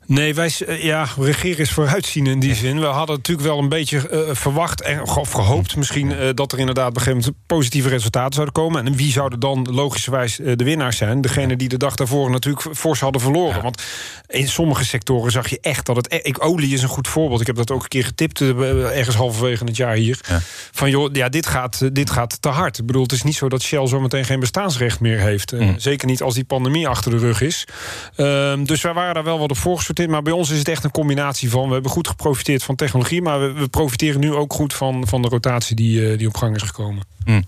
Nee, 0.06 0.34
wij 0.34 0.52
ja, 0.82 1.08
regeren 1.18 1.58
is 1.58 1.72
vooruitzien 1.72 2.28
in 2.28 2.40
die 2.40 2.56
zin. 2.56 2.80
We 2.80 2.86
hadden 2.86 3.16
natuurlijk 3.16 3.48
wel 3.48 3.60
een 3.60 3.70
beetje 3.70 4.10
uh, 4.12 4.36
verwacht 4.36 4.82
en, 4.82 5.02
of 5.02 5.32
gehoopt 5.32 5.76
misschien... 5.76 6.12
Uh, 6.12 6.30
dat 6.34 6.52
er 6.52 6.60
inderdaad 6.60 6.90
op 6.90 6.96
een 6.96 7.02
gegeven 7.02 7.26
moment 7.26 7.46
positieve 7.46 7.90
resultaten 7.90 8.34
zouden 8.34 8.54
komen. 8.54 8.86
En 8.86 8.96
wie 8.96 9.12
zouden 9.12 9.40
dan 9.40 9.68
logischerwijs 9.72 10.36
de 10.36 10.64
winnaars 10.64 10.98
zijn? 10.98 11.22
Degene 11.22 11.56
die 11.56 11.70
de 11.70 11.78
dag 11.78 11.96
daarvoor 11.96 12.30
natuurlijk 12.30 12.76
fors 12.76 13.00
hadden 13.00 13.22
verloren. 13.22 13.56
Ja. 13.56 13.62
Want 13.62 13.84
in 14.28 14.48
sommige 14.48 14.86
sectoren 14.86 15.32
zag 15.32 15.50
je 15.50 15.60
echt 15.62 15.86
dat 15.86 15.96
het... 15.96 16.20
Ik, 16.22 16.46
olie 16.46 16.74
is 16.74 16.82
een 16.82 16.90
goed 16.90 17.08
voorbeeld. 17.08 17.42
Ik 17.42 17.48
heb 17.48 17.56
dat 17.56 17.72
ook 17.72 17.82
een 17.82 17.88
keer 17.88 18.06
getipt 18.06 18.42
ergens 18.42 19.16
halverwege 19.16 19.64
het 19.64 19.78
jaar 19.78 19.96
hier. 19.96 20.20
Ja. 20.28 20.40
Van 20.72 20.90
joh, 20.90 21.10
ja, 21.14 21.30
dit 21.30 21.46
gaat, 21.46 21.96
dit 21.96 22.10
gaat 22.10 22.42
te 22.42 22.50
hard. 22.50 22.78
Ik 22.78 22.86
bedoel, 22.86 23.04
het 23.04 23.12
is 23.12 23.24
niet 23.24 23.36
zo 23.36 23.50
dat 23.50 23.62
Shell 23.62 23.88
zometeen 23.88 24.26
geen 24.26 24.40
bestaansrecht 24.40 25.00
meer 25.00 25.20
heeft. 25.20 25.52
Mm. 25.52 25.80
Zeker 25.80 26.08
niet 26.08 26.22
als 26.22 26.34
die 26.34 26.44
pandemie 26.44 26.88
achter 26.88 27.12
de 27.12 27.18
rug 27.18 27.42
is. 27.42 27.68
Ehm, 28.16 28.64
dus 28.64 28.82
wij 28.82 28.94
waren 28.94 29.14
daar 29.14 29.24
wel 29.24 29.40
wat 29.40 29.52
op 29.52 29.58
voorgesorteerd. 29.60 30.10
Maar 30.10 30.22
bij 30.22 30.34
ons 30.34 30.50
is 30.50 30.58
het 30.58 30.68
echt 30.68 30.84
een 30.84 30.92
combinatie 30.92 31.50
van... 31.50 31.68
we 31.68 31.74
hebben 31.74 31.92
goed 31.92 32.08
geprofiteerd 32.08 32.64
van 32.64 32.76
technologie... 32.76 33.22
maar 33.22 33.56
we, 33.56 33.68
profiteren 33.68 34.20
nu 34.20 34.34
ook 34.34 34.54
goed 34.54 34.74
van, 34.74 35.08
van 35.08 35.22
de 35.22 35.28
rotatie 35.28 35.76
die, 35.76 36.02
uh, 36.02 36.18
die 36.18 36.28
op 36.28 36.38
gang 36.38 36.56
is 36.56 36.62
gekomen. 36.62 37.04
Hmm. 37.24 37.44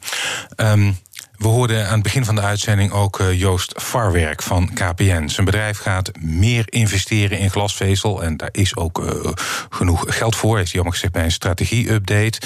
Um, 0.56 0.98
we 1.38 1.48
hoorden 1.48 1.86
aan 1.88 1.94
het 1.94 2.04
begin 2.04 2.26
van 2.26 2.36
de 2.36 2.42
uitzending 2.42 2.92
ook 2.92 3.20
uh, 3.20 3.40
Joost 3.40 3.74
Varwerk 3.76 4.42
van 4.42 4.74
KPN. 4.74 5.28
Zijn 5.28 5.46
bedrijf 5.46 5.78
gaat 5.78 6.12
meer 6.20 6.64
investeren 6.66 7.40
in 7.40 7.50
glasvezel... 7.50 8.24
en 8.24 8.38
daar 8.38 8.50
is 8.52 8.76
ook 8.76 9.00
uh, 9.00 9.32
genoeg 9.70 10.06
geld 10.08 10.36
voor, 10.36 10.58
heeft 10.58 10.72
hij 10.72 10.82
allemaal 10.82 10.94
gezegd... 10.94 11.14
bij 11.14 11.24
een 11.24 11.32
strategie-update. 11.32 12.42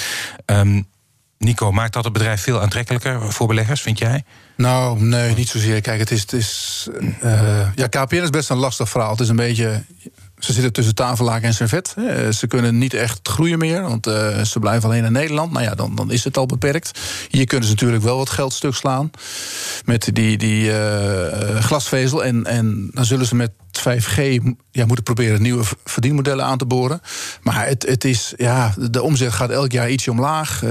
Um, 0.46 0.86
Nico, 1.38 1.72
maakt 1.72 1.92
dat 1.92 2.04
het 2.04 2.12
bedrijf 2.12 2.42
veel 2.42 2.60
aantrekkelijker 2.60 3.32
voor 3.32 3.46
beleggers, 3.46 3.80
vind 3.80 3.98
jij? 3.98 4.24
Nou, 4.56 5.02
nee, 5.02 5.34
niet 5.34 5.48
zozeer. 5.48 5.80
Kijk, 5.80 5.98
het 5.98 6.10
is. 6.10 6.20
Het 6.20 6.32
is 6.32 6.88
uh, 7.24 7.68
ja, 7.74 7.86
KPN 7.86 8.14
is 8.14 8.30
best 8.30 8.50
een 8.50 8.56
lastig 8.56 8.88
verhaal. 8.88 9.10
Het 9.10 9.20
is 9.20 9.28
een 9.28 9.36
beetje. 9.36 9.84
Ze 10.38 10.52
zitten 10.52 10.72
tussen 10.72 10.94
tafellaken 10.94 11.48
en 11.48 11.54
servet. 11.54 11.94
Ze 12.30 12.46
kunnen 12.46 12.78
niet 12.78 12.94
echt 12.94 13.28
groeien 13.28 13.58
meer, 13.58 13.82
want 13.82 14.06
uh, 14.06 14.42
ze 14.42 14.58
blijven 14.58 14.88
alleen 14.88 15.04
in 15.04 15.12
Nederland. 15.12 15.52
Nou 15.52 15.64
ja, 15.64 15.74
dan, 15.74 15.94
dan 15.94 16.10
is 16.10 16.24
het 16.24 16.36
al 16.36 16.46
beperkt. 16.46 17.00
Hier 17.28 17.46
kunnen 17.46 17.68
ze 17.68 17.74
natuurlijk 17.74 18.02
wel 18.02 18.16
wat 18.16 18.30
geld 18.30 18.52
stuk 18.52 18.74
slaan 18.74 19.10
met 19.84 20.08
die, 20.12 20.36
die 20.36 20.70
uh, 20.70 21.60
glasvezel. 21.60 22.24
En, 22.24 22.44
en 22.44 22.90
dan 22.92 23.04
zullen 23.04 23.26
ze 23.26 23.34
met 23.34 23.50
5G 23.80 24.40
ja, 24.70 24.86
moeten 24.86 25.04
proberen 25.04 25.42
nieuwe 25.42 25.64
verdienmodellen 25.84 26.44
aan 26.44 26.58
te 26.58 26.66
boren. 26.66 27.00
Maar 27.42 27.66
het, 27.66 27.86
het 27.88 28.04
is, 28.04 28.34
ja, 28.36 28.74
de 28.90 29.02
omzet 29.02 29.32
gaat 29.32 29.50
elk 29.50 29.72
jaar 29.72 29.90
ietsje 29.90 30.10
omlaag. 30.10 30.62
Uh, 30.62 30.70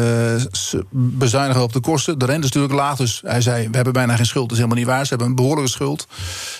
ze 0.51 0.85
bezuinigen 0.91 1.63
op 1.63 1.73
de 1.73 1.79
kosten. 1.79 2.19
De 2.19 2.25
rente 2.25 2.47
is 2.47 2.51
natuurlijk 2.51 2.81
laag. 2.81 2.97
Dus 2.97 3.21
hij 3.25 3.41
zei: 3.41 3.69
We 3.69 3.75
hebben 3.75 3.93
bijna 3.93 4.15
geen 4.15 4.25
schuld. 4.25 4.49
Dat 4.49 4.57
is 4.57 4.63
helemaal 4.63 4.83
niet 4.83 4.93
waar. 4.93 5.03
Ze 5.03 5.09
hebben 5.09 5.27
een 5.27 5.35
behoorlijke 5.35 5.71
schuld. 5.71 6.07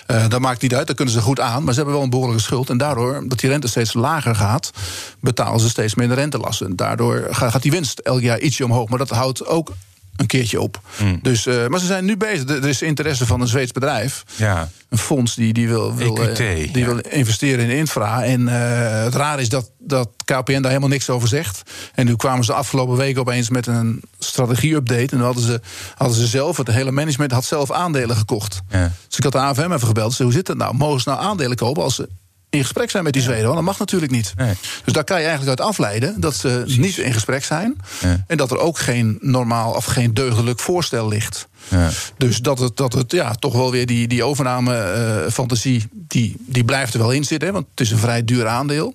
Uh, 0.06 0.28
dat 0.28 0.40
maakt 0.40 0.62
niet 0.62 0.74
uit. 0.74 0.86
Dat 0.86 0.96
kunnen 0.96 1.14
ze 1.14 1.20
goed 1.20 1.40
aan. 1.40 1.64
Maar 1.64 1.72
ze 1.72 1.78
hebben 1.78 1.94
wel 1.94 2.04
een 2.04 2.10
behoorlijke 2.10 2.42
schuld. 2.42 2.70
En 2.70 2.78
daardoor, 2.78 3.24
dat 3.28 3.40
die 3.40 3.50
rente 3.50 3.68
steeds 3.68 3.94
lager 3.94 4.34
gaat, 4.34 4.70
betalen 5.20 5.60
ze 5.60 5.68
steeds 5.68 5.94
minder 5.94 6.16
rentelasten. 6.16 6.76
Daardoor 6.76 7.26
gaat 7.30 7.62
die 7.62 7.70
winst 7.70 7.98
elk 7.98 8.20
jaar 8.20 8.40
ietsje 8.40 8.64
omhoog. 8.64 8.88
Maar 8.88 8.98
dat 8.98 9.10
houdt 9.10 9.46
ook 9.46 9.72
een 10.16 10.26
keertje 10.26 10.60
op. 10.60 10.80
Hmm. 10.96 11.18
Dus, 11.22 11.46
uh, 11.46 11.66
maar 11.66 11.80
ze 11.80 11.86
zijn 11.86 12.04
nu 12.04 12.16
bezig. 12.16 12.48
Er 12.48 12.68
is 12.68 12.82
interesse 12.82 13.26
van 13.26 13.40
een 13.40 13.46
Zweeds 13.46 13.72
bedrijf. 13.72 14.24
Ja. 14.36 14.68
Een 14.88 14.98
fonds 14.98 15.34
die, 15.34 15.52
die, 15.52 15.68
wil, 15.68 15.94
wil, 15.94 16.18
EQT, 16.18 16.40
uh, 16.40 16.72
die 16.72 16.84
wil 16.84 16.98
investeren 16.98 17.64
in 17.64 17.76
infra. 17.76 18.24
En 18.24 18.40
uh, 18.40 18.50
het 19.02 19.14
raar 19.14 19.40
is 19.40 19.48
dat, 19.48 19.70
dat 19.78 20.08
KPN 20.24 20.60
daar 20.60 20.66
helemaal 20.66 20.88
niks 20.88 21.10
over 21.10 21.28
zegt. 21.28 21.62
En 21.94 22.06
nu 22.06 22.16
kwamen 22.16 22.44
ze 22.44 22.50
de 22.50 22.56
afgelopen 22.56 22.96
weken 22.96 23.20
opeens 23.20 23.50
met 23.50 23.66
een 23.66 24.02
strategie-update. 24.18 25.00
En 25.00 25.16
dan 25.18 25.20
hadden 25.20 25.44
ze, 25.44 25.60
hadden 25.94 26.16
ze 26.16 26.26
zelf, 26.26 26.56
het 26.56 26.68
hele 26.68 26.90
management 26.90 27.32
had 27.32 27.44
zelf 27.44 27.70
aandelen 27.70 28.16
gekocht. 28.16 28.60
Ja. 28.68 28.92
Dus 29.08 29.16
ik 29.16 29.24
had 29.24 29.32
de 29.32 29.38
AFM 29.38 29.72
even 29.72 29.86
gebeld. 29.86 30.12
Zei, 30.12 30.28
hoe 30.28 30.36
zit 30.36 30.48
het 30.48 30.58
nou? 30.58 30.74
Mogen 30.74 31.00
ze 31.00 31.08
nou 31.08 31.20
aandelen 31.20 31.56
kopen 31.56 31.82
als 31.82 31.94
ze 31.94 32.08
in 32.56 32.62
gesprek 32.62 32.90
zijn 32.90 33.04
met 33.04 33.12
die 33.12 33.22
Zweden. 33.22 33.54
Dat 33.54 33.62
mag 33.62 33.78
natuurlijk 33.78 34.12
niet. 34.12 34.32
Nee. 34.36 34.54
Dus 34.84 34.92
daar 34.92 35.04
kan 35.04 35.20
je 35.20 35.26
eigenlijk 35.26 35.58
uit 35.60 35.68
afleiden 35.68 36.20
dat 36.20 36.34
ze 36.36 36.48
Precies. 36.48 36.76
niet 36.76 36.96
in 36.98 37.12
gesprek 37.12 37.44
zijn. 37.44 37.76
En 38.26 38.36
dat 38.36 38.50
er 38.50 38.58
ook 38.58 38.78
geen 38.78 39.18
normaal 39.20 39.72
of 39.72 39.84
geen 39.84 40.14
deugdelijk 40.14 40.60
voorstel 40.60 41.08
ligt. 41.08 41.48
Ja. 41.68 41.90
Dus 42.16 42.38
dat 42.38 42.58
het, 42.58 42.76
dat 42.76 42.92
het 42.92 43.12
ja, 43.12 43.34
toch 43.34 43.52
wel 43.52 43.70
weer 43.70 43.86
die, 43.86 44.08
die 44.08 44.24
overname-fantasie, 44.24 45.78
uh, 45.78 45.86
die, 45.92 46.36
die 46.38 46.64
blijft 46.64 46.94
er 46.94 47.00
wel 47.00 47.12
in 47.12 47.24
zitten. 47.24 47.48
Hè, 47.48 47.54
want 47.54 47.66
het 47.70 47.80
is 47.80 47.90
een 47.90 47.98
vrij 47.98 48.24
duur 48.24 48.46
aandeel. 48.46 48.94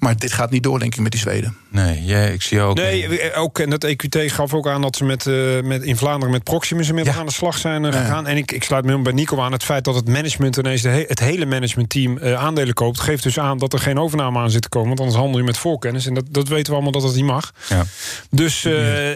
Maar 0.00 0.16
dit 0.16 0.32
gaat 0.32 0.50
niet 0.50 0.62
door, 0.62 0.78
denk 0.78 0.94
ik, 0.94 1.00
met 1.00 1.12
die 1.12 1.20
Zweden. 1.20 1.56
Nee, 1.68 2.04
ja, 2.04 2.18
ik 2.18 2.42
zie 2.42 2.60
ook. 2.60 2.76
Nee, 2.76 3.34
ook, 3.34 3.58
en 3.58 3.70
dat 3.70 3.86
EQT 3.86 4.32
gaf 4.32 4.54
ook 4.54 4.68
aan 4.68 4.82
dat 4.82 4.96
ze 4.96 5.04
met, 5.04 5.26
uh, 5.26 5.62
met 5.62 5.82
in 5.82 5.96
Vlaanderen 5.96 6.30
met 6.30 6.44
Proximus 6.44 6.88
inmiddels 6.88 7.14
ja. 7.14 7.20
aan 7.20 7.26
de 7.28 7.32
slag 7.32 7.58
zijn 7.58 7.84
uh, 7.84 7.92
gegaan. 7.92 8.26
En 8.26 8.36
ik, 8.36 8.52
ik 8.52 8.64
sluit 8.64 8.84
me 8.84 9.02
bij 9.02 9.12
Nico 9.12 9.40
aan. 9.40 9.52
Het 9.52 9.64
feit 9.64 9.84
dat 9.84 9.94
het 9.94 10.08
management 10.08 10.56
ineens 10.56 10.82
de 10.82 10.88
he 10.88 11.04
het 11.08 11.18
hele 11.18 11.46
managementteam 11.46 12.18
uh, 12.18 12.34
aandelen 12.34 12.74
koopt, 12.74 13.00
geeft 13.00 13.22
dus 13.22 13.38
aan 13.38 13.58
dat 13.58 13.72
er 13.72 13.78
geen 13.78 13.98
overname 13.98 14.38
aan 14.38 14.50
zit 14.50 14.62
te 14.62 14.68
komen. 14.68 14.88
Want 14.88 15.00
anders 15.00 15.18
handel 15.18 15.38
je 15.38 15.44
met 15.44 15.58
voorkennis. 15.58 16.06
En 16.06 16.14
dat, 16.14 16.24
dat 16.30 16.48
weten 16.48 16.66
we 16.66 16.72
allemaal 16.72 16.92
dat 16.92 17.02
dat 17.02 17.14
niet 17.14 17.24
mag. 17.24 17.52
Ja. 17.68 17.84
Dus 18.30 18.68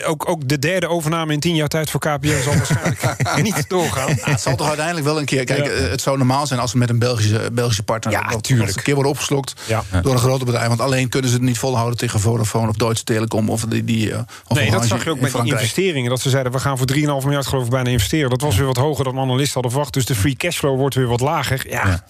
ook, 0.05 0.29
ook 0.29 0.49
de 0.49 0.59
derde 0.59 0.88
overname 0.88 1.33
in 1.33 1.41
tien 1.41 1.55
jaar 1.55 1.69
tijd 1.69 1.91
voor 1.91 2.00
KPN 2.00 2.43
zal 2.43 2.55
waarschijnlijk 2.83 3.43
niet 3.57 3.69
doorgaan. 3.69 4.09
Ja, 4.09 4.31
het 4.31 4.40
zal 4.40 4.57
toch 4.57 4.66
uiteindelijk 4.66 5.07
wel 5.07 5.19
een 5.19 5.25
keer. 5.25 5.45
Kijk, 5.45 5.90
het 5.90 6.00
zou 6.00 6.16
normaal 6.16 6.47
zijn 6.47 6.61
als 6.61 6.73
we 6.73 6.78
met 6.78 6.90
een 6.90 6.99
Belgische, 6.99 7.50
Belgische 7.52 7.83
partner. 7.83 8.12
Ja, 8.12 8.28
dat, 8.28 8.43
tuurlijk. 8.43 8.69
dat 8.69 8.76
een 8.76 8.83
keer 8.83 8.95
worden 8.95 9.12
opgeslokt 9.12 9.54
door 10.02 10.12
een 10.12 10.19
grote 10.19 10.45
bedrijf. 10.45 10.69
Want 10.69 10.81
alleen 10.81 11.09
kunnen 11.09 11.31
ze 11.31 11.37
het 11.37 11.45
niet 11.45 11.59
volhouden 11.59 11.99
tegen 11.99 12.21
Vodafone 12.21 12.69
of 12.69 12.76
Deutsche 12.76 13.04
Telekom 13.04 13.50
of 13.50 13.64
die. 13.64 13.85
die 13.85 14.14
of 14.49 14.57
nee, 14.57 14.71
dat 14.71 14.87
zag 14.87 15.04
je 15.04 15.11
ook 15.11 15.21
met 15.21 15.33
die 15.33 15.52
investeringen. 15.52 16.11
Dat 16.11 16.21
ze 16.21 16.31
zeiden 16.31 16.52
we 16.52 16.59
gaan 16.59 16.78
voor 16.78 16.93
3,5 16.95 16.97
miljard 17.02 17.47
geloof 17.47 17.64
ik 17.64 17.71
bijna 17.71 17.90
investeren. 17.90 18.31
Dat 18.31 18.40
was 18.40 18.57
weer 18.57 18.66
wat 18.66 18.76
hoger 18.76 19.04
dan 19.04 19.19
analisten 19.19 19.52
hadden 19.52 19.71
verwacht. 19.71 19.95
Dus 19.95 20.04
de 20.04 20.14
free 20.14 20.37
cashflow 20.37 20.78
wordt 20.78 20.95
weer 20.95 21.07
wat 21.07 21.21
lager. 21.21 21.64
Ja. 21.69 21.87
ja. 21.87 22.04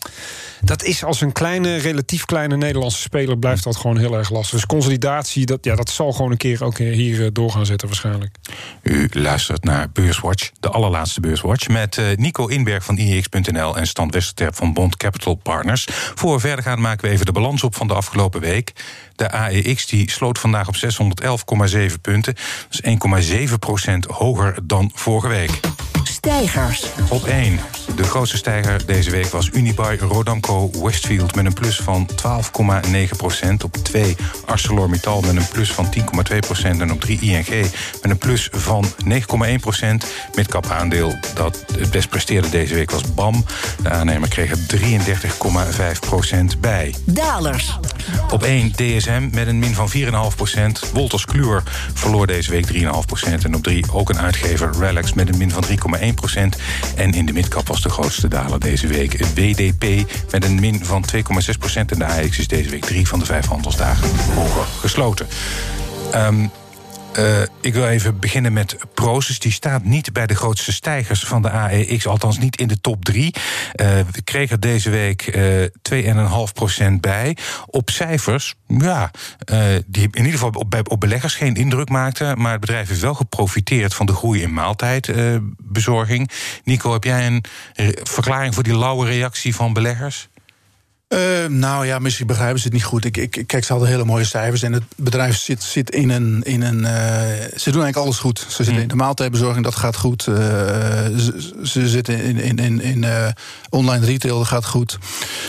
Dat 0.65 0.83
is 0.83 1.05
als 1.05 1.21
een 1.21 1.33
kleine, 1.33 1.77
relatief 1.77 2.25
kleine 2.25 2.57
Nederlandse 2.57 3.01
speler 3.01 3.39
blijft 3.39 3.65
dat 3.65 3.77
gewoon 3.77 3.99
heel 3.99 4.17
erg 4.17 4.31
lastig. 4.31 4.51
Dus 4.51 4.67
consolidatie, 4.67 5.47
dat, 5.47 5.65
ja, 5.65 5.75
dat 5.75 5.91
zal 5.91 6.13
gewoon 6.13 6.31
een 6.31 6.37
keer 6.37 6.65
ook 6.65 6.79
hier 6.79 7.33
door 7.33 7.51
gaan 7.51 7.67
zetten 7.67 7.89
waarschijnlijk. 7.89 8.35
U 8.83 9.09
luistert 9.13 9.65
naar 9.65 9.91
Beurswatch, 9.93 10.44
de 10.61 10.69
allerlaatste 10.69 11.21
Beurswatch... 11.21 11.69
met 11.69 11.97
uh, 11.97 12.07
Nico 12.17 12.47
Inberg 12.47 12.85
van 12.85 12.97
IEX.nl 12.97 13.77
en 13.77 13.87
Stan 13.87 14.11
Westerterp 14.11 14.55
van 14.55 14.73
Bond 14.73 14.97
Capital 14.97 15.35
Partners. 15.35 15.87
Voor 16.15 16.35
we 16.35 16.41
verder 16.41 16.65
gaan 16.65 16.81
maken 16.81 17.05
we 17.05 17.13
even 17.13 17.27
de 17.27 17.33
balans 17.33 17.63
op 17.63 17.75
van 17.75 17.89
de 17.89 17.95
afgelopen 17.95 18.41
week. 18.41 18.73
De 19.17 19.31
AEX 19.31 19.87
die 19.87 20.11
sloot 20.11 20.39
vandaag 20.39 20.69
op 20.69 20.77
611,7 20.77 22.01
punten. 22.01 22.35
Dat 22.69 22.85
is 23.19 23.49
1,7 23.49 23.59
procent 23.59 24.05
hoger 24.05 24.55
dan 24.63 24.91
vorige 24.95 25.29
week. 25.29 25.61
Stijgers. 26.03 26.85
Op 27.09 27.25
1. 27.25 27.59
De 27.97 28.05
grootste 28.05 28.37
stijger 28.37 28.87
deze 28.87 29.11
week 29.11 29.27
was 29.27 29.51
Unibuy 29.53 29.97
Rodamco 29.99 30.71
Westfield 30.83 31.35
met 31.35 31.45
een 31.45 31.53
plus 31.53 31.77
van 31.77 32.09
12,9 32.11 33.17
procent. 33.17 33.65
Op 33.65 33.77
2 33.77 34.17
ArcelorMittal 34.47 35.21
met 35.21 35.37
een 35.37 35.49
plus 35.53 35.73
van 35.73 35.95
10,2 36.33 36.39
procent. 36.39 36.81
En 36.81 36.93
op 36.93 37.01
3 37.01 37.21
ING 37.21 37.49
met 38.03 38.11
een 38.11 38.19
plus 38.19 38.49
van 38.53 38.85
9,1 39.09 39.21
procent. 39.61 40.07
Midcap 40.35 40.67
aandeel 40.67 41.19
dat 41.35 41.65
het 41.79 41.91
best 41.91 42.09
presteerde 42.09 42.49
deze 42.49 42.75
week 42.75 42.91
was 42.91 43.15
BAM. 43.15 43.45
De 43.83 43.91
aannemer 43.91 44.29
kreeg 44.29 44.51
er 44.51 44.59
33,5 45.95 45.99
procent 46.01 46.61
bij. 46.61 46.95
Dalers. 47.05 47.79
Op 48.31 48.43
1 48.43 48.73
DSM 48.73 49.29
met 49.33 49.47
een 49.47 49.59
min 49.59 49.75
van 49.75 49.91
4,5 49.93 50.37
procent. 50.37 50.91
Wolters 50.93 51.25
Kluwer 51.25 51.63
verloor 51.95 52.27
deze 52.27 52.51
week 52.51 52.73
3,5 52.73 52.81
procent. 53.07 53.45
En 53.45 53.55
op 53.55 53.63
3 53.63 53.85
ook 53.93 54.09
een 54.09 54.19
uitgever 54.19 54.71
Relax 54.79 55.13
met 55.13 55.29
een 55.29 55.39
min 55.39 55.51
van 55.51 55.65
3,1 56.01 56.15
procent. 56.15 56.57
En 56.95 57.13
in 57.13 57.27
de 57.27 57.33
midcap 57.33 57.69
was 57.69 57.84
de 57.85 57.91
grootste 57.91 58.29
daler 58.29 58.61
deze 58.61 58.87
week 58.87 59.27
WDP 59.35 60.11
met 60.31 60.45
een 60.45 60.61
min 60.61 60.85
van 60.85 61.05
2,6 61.15 61.23
procent. 61.59 61.93
En 61.93 61.99
de 61.99 62.05
AX 62.05 62.39
is 62.39 62.49
deze 62.49 62.71
week 62.71 62.85
drie 62.85 63.09
van 63.09 63.19
de 63.19 63.25
vijf 63.25 63.47
handelsdagen 63.47 64.09
hoger 64.35 64.65
gesloten. 64.81 65.27
Um, 66.15 66.51
Uh, 67.19 67.43
ik 67.61 67.75
wil 67.75 67.87
even 67.87 68.19
beginnen 68.19 68.53
met 68.53 68.77
Proces. 68.95 69.39
Die 69.39 69.53
staat 69.53 69.85
niet 69.85 70.13
bij 70.13 70.27
de 70.27 70.35
grootste 70.35 70.73
stijgers 70.73 71.25
van 71.25 71.43
de 71.43 71.51
AEX, 71.51 72.07
althans 72.07 72.39
niet 72.39 72.57
in 72.57 72.69
de 72.69 72.81
top 72.81 73.05
3. 73.05 73.25
Uh, 73.25 73.87
we 74.13 74.23
kregen 74.25 74.61
deze 74.61 74.91
week 74.91 75.37
uh, 75.37 75.65
2,5% 76.87 76.93
bij. 77.01 77.37
Op 77.67 77.91
cijfers, 77.91 78.55
ja, 78.67 79.11
die 79.87 80.09
in 80.11 80.25
ieder 80.25 80.33
geval 80.33 80.51
op, 80.51 80.91
op 80.91 81.01
beleggers 81.01 81.35
geen 81.35 81.55
indruk 81.55 81.89
maakten. 81.89 82.41
Maar 82.41 82.53
het 82.53 82.61
bedrijf 82.61 82.89
heeft 82.89 83.01
wel 83.01 83.15
geprofiteerd 83.15 83.95
van 83.95 84.07
de 84.07 84.15
groei 84.15 84.43
in 84.43 84.53
maaltijdbezorging. 84.53 86.31
Nico, 86.65 86.93
heb 86.93 87.05
jij 87.05 87.27
een 87.27 87.45
verklaring 88.03 88.55
voor 88.55 88.63
die 88.63 88.79
lauwe 88.79 89.07
reactie 89.07 89.55
van 89.55 89.73
beleggers? 89.73 90.29
Uh, 91.09 91.47
nou 91.47 91.87
ja, 91.87 91.99
misschien 91.99 92.27
begrijpen 92.27 92.59
ze 92.59 92.65
het 92.65 92.73
niet 92.73 92.85
goed. 92.85 93.05
Ik, 93.05 93.17
ik, 93.17 93.37
ik 93.37 93.47
kijk, 93.47 93.65
ze 93.65 93.73
hadden 93.73 93.91
hele 93.91 94.05
mooie 94.05 94.25
cijfers. 94.25 94.63
En 94.63 94.73
het 94.73 94.83
bedrijf 94.97 95.37
zit, 95.37 95.63
zit 95.63 95.91
in 95.91 96.11
een. 96.11 96.43
In 96.43 96.63
een 96.63 96.79
uh, 96.79 96.91
ze 97.57 97.71
doen 97.71 97.83
eigenlijk 97.83 97.97
alles 97.97 98.19
goed. 98.19 98.39
Ze 98.39 98.55
zitten 98.55 98.75
mm. 98.75 98.81
in 98.81 98.89
de 98.89 98.95
maaltijdbezorging, 98.95 99.65
dat 99.65 99.75
gaat 99.75 99.97
goed. 99.97 100.27
Uh, 100.27 100.37
ze, 100.37 101.53
ze, 101.63 101.89
zitten 101.89 102.23
in, 102.23 102.37
in, 102.39 102.59
in, 102.59 102.81
in 102.81 103.05
online 103.71 104.07
retail, 104.07 104.39
dat 104.39 104.47
gaat 104.47 104.67
goed. 104.67 104.99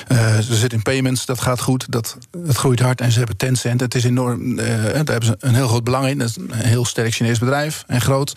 ze 0.09 0.55
zitten 0.55 0.77
in 0.77 0.83
payments, 0.83 1.25
dat 1.25 1.41
gaat 1.41 1.61
goed. 1.61 1.85
Dat, 1.91 2.17
dat 2.31 2.57
groeit 2.57 2.79
hard. 2.79 3.01
En 3.01 3.11
ze 3.11 3.17
hebben 3.17 3.37
Tencent. 3.37 3.81
Het 3.81 3.95
is 3.95 4.03
enorm. 4.03 4.55
daar 4.55 4.65
hebben 4.93 5.25
ze 5.25 5.35
een 5.39 5.55
heel 5.55 5.67
groot 5.67 5.83
belang 5.83 6.07
in. 6.07 6.17
Dat 6.17 6.29
is 6.29 6.35
een 6.35 6.53
heel 6.53 6.85
sterk 6.85 7.13
Chinees 7.13 7.39
bedrijf 7.39 7.83
en 7.87 8.01
groot. 8.01 8.33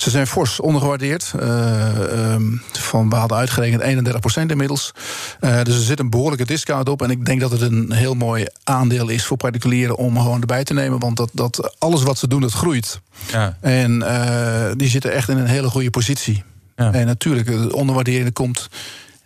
Ze 0.00 0.10
zijn 0.10 0.26
fors 0.26 0.60
ondergewaardeerd. 0.60 1.32
Um, 1.40 2.62
van, 2.72 3.08
we 3.08 3.16
hadden 3.16 3.38
uitgerekend 3.38 3.82
31% 3.82 4.46
inmiddels. 4.46 4.92
dus 5.40 5.74
er 5.74 5.82
zit 5.82 5.98
een 5.98 6.10
behoorlijk 6.10 6.46
discount 6.46 6.88
op. 6.88 7.02
En 7.02 7.10
ik 7.10 7.24
denk 7.24 7.40
dat 7.40 7.50
het 7.50 7.60
een 7.60 7.92
heel 7.92 8.14
mooi 8.14 8.46
aandeel 8.64 9.08
is 9.08 9.24
voor 9.24 9.36
particulieren 9.36 9.96
om 9.96 10.18
gewoon 10.18 10.40
erbij 10.40 10.64
te 10.64 10.74
nemen. 10.74 10.98
Want 10.98 11.16
dat, 11.16 11.30
dat 11.32 11.74
alles 11.78 12.02
wat 12.02 12.18
ze 12.18 12.28
doen, 12.28 12.40
dat 12.40 12.52
groeit. 12.52 13.00
Ja. 13.30 13.56
En 13.60 14.02
uh, 14.02 14.70
die 14.76 14.88
zitten 14.88 15.12
echt 15.12 15.28
in 15.28 15.36
een 15.36 15.46
hele 15.46 15.68
goede 15.68 15.90
positie. 15.90 16.42
Ja. 16.76 16.92
En 16.92 17.06
natuurlijk, 17.06 17.46
de 17.46 17.74
onderwaardering 17.74 18.32
komt. 18.32 18.68